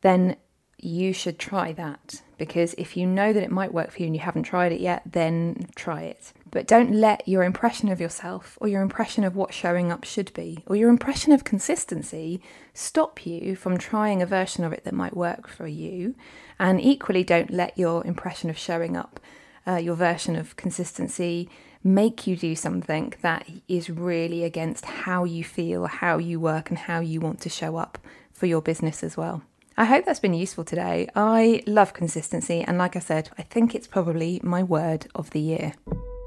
then 0.00 0.36
you 0.80 1.12
should 1.12 1.38
try 1.38 1.72
that 1.72 2.22
because 2.38 2.74
if 2.78 2.96
you 2.96 3.04
know 3.06 3.32
that 3.32 3.42
it 3.42 3.50
might 3.50 3.74
work 3.74 3.90
for 3.90 3.98
you 3.98 4.06
and 4.06 4.14
you 4.14 4.22
haven't 4.22 4.44
tried 4.44 4.72
it 4.72 4.80
yet, 4.80 5.02
then 5.04 5.68
try 5.74 6.02
it. 6.02 6.32
But 6.50 6.66
don't 6.66 6.92
let 6.92 7.26
your 7.26 7.42
impression 7.42 7.88
of 7.88 8.00
yourself 8.00 8.56
or 8.60 8.68
your 8.68 8.82
impression 8.82 9.24
of 9.24 9.36
what 9.36 9.52
showing 9.52 9.92
up 9.92 10.04
should 10.04 10.32
be 10.34 10.62
or 10.66 10.76
your 10.76 10.88
impression 10.88 11.32
of 11.32 11.44
consistency 11.44 12.40
stop 12.72 13.26
you 13.26 13.54
from 13.56 13.76
trying 13.76 14.22
a 14.22 14.26
version 14.26 14.64
of 14.64 14.72
it 14.72 14.84
that 14.84 14.94
might 14.94 15.16
work 15.16 15.48
for 15.48 15.66
you. 15.66 16.14
And 16.58 16.80
equally, 16.80 17.24
don't 17.24 17.50
let 17.50 17.76
your 17.76 18.06
impression 18.06 18.50
of 18.50 18.58
showing 18.58 18.96
up 18.96 19.20
uh, 19.68 19.76
your 19.76 19.94
version 19.94 20.36
of 20.36 20.56
consistency 20.56 21.48
make 21.84 22.26
you 22.26 22.36
do 22.36 22.54
something 22.56 23.14
that 23.22 23.46
is 23.68 23.88
really 23.88 24.44
against 24.44 24.84
how 24.84 25.24
you 25.24 25.44
feel, 25.44 25.86
how 25.86 26.18
you 26.18 26.40
work, 26.40 26.70
and 26.70 26.78
how 26.78 27.00
you 27.00 27.20
want 27.20 27.40
to 27.40 27.48
show 27.48 27.76
up 27.76 27.98
for 28.32 28.46
your 28.46 28.62
business 28.62 29.04
as 29.04 29.16
well. 29.16 29.42
I 29.76 29.84
hope 29.84 30.04
that's 30.04 30.18
been 30.18 30.34
useful 30.34 30.64
today. 30.64 31.08
I 31.14 31.62
love 31.66 31.94
consistency, 31.94 32.62
and 32.62 32.78
like 32.78 32.96
I 32.96 33.00
said, 33.00 33.30
I 33.38 33.42
think 33.42 33.74
it's 33.74 33.86
probably 33.86 34.40
my 34.42 34.62
word 34.62 35.06
of 35.14 35.30
the 35.30 35.40
year. 35.40 35.74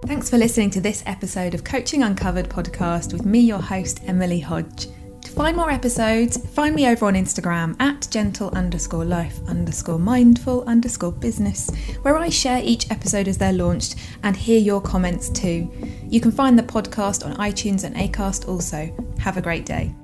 Thanks 0.06 0.30
for 0.30 0.38
listening 0.38 0.70
to 0.72 0.82
this 0.82 1.04
episode 1.06 1.54
of 1.54 1.64
Coaching 1.64 2.02
Uncovered 2.02 2.50
podcast 2.50 3.12
with 3.12 3.26
me, 3.26 3.42
your 3.42 3.62
host, 3.62 4.02
Emily 4.08 4.40
Hodge. 4.40 4.88
Find 5.36 5.56
more 5.56 5.72
episodes, 5.72 6.38
find 6.52 6.76
me 6.76 6.88
over 6.88 7.06
on 7.06 7.14
Instagram 7.14 7.76
at 7.80 8.08
gentle 8.12 8.50
underscore 8.50 9.06
life 9.06 9.40
underscore 9.48 9.98
mindful 9.98 10.64
underscore 10.66 11.14
business, 11.14 11.70
where 12.02 12.18
I 12.18 12.30
share 12.30 12.62
each 12.64 12.92
episode 12.92 13.28
as 13.28 13.38
they're 13.38 13.54
launched 13.54 13.96
and 14.24 14.36
hear 14.36 14.60
your 14.60 14.82
comments 14.82 15.30
too. 15.30 15.72
You 16.04 16.20
can 16.20 16.32
find 16.32 16.60
the 16.60 16.64
podcast 16.64 17.26
on 17.26 17.36
iTunes 17.38 17.84
and 17.86 17.96
Acast 17.96 18.48
also. 18.48 18.94
Have 19.20 19.38
a 19.38 19.42
great 19.42 19.66
day. 19.66 19.96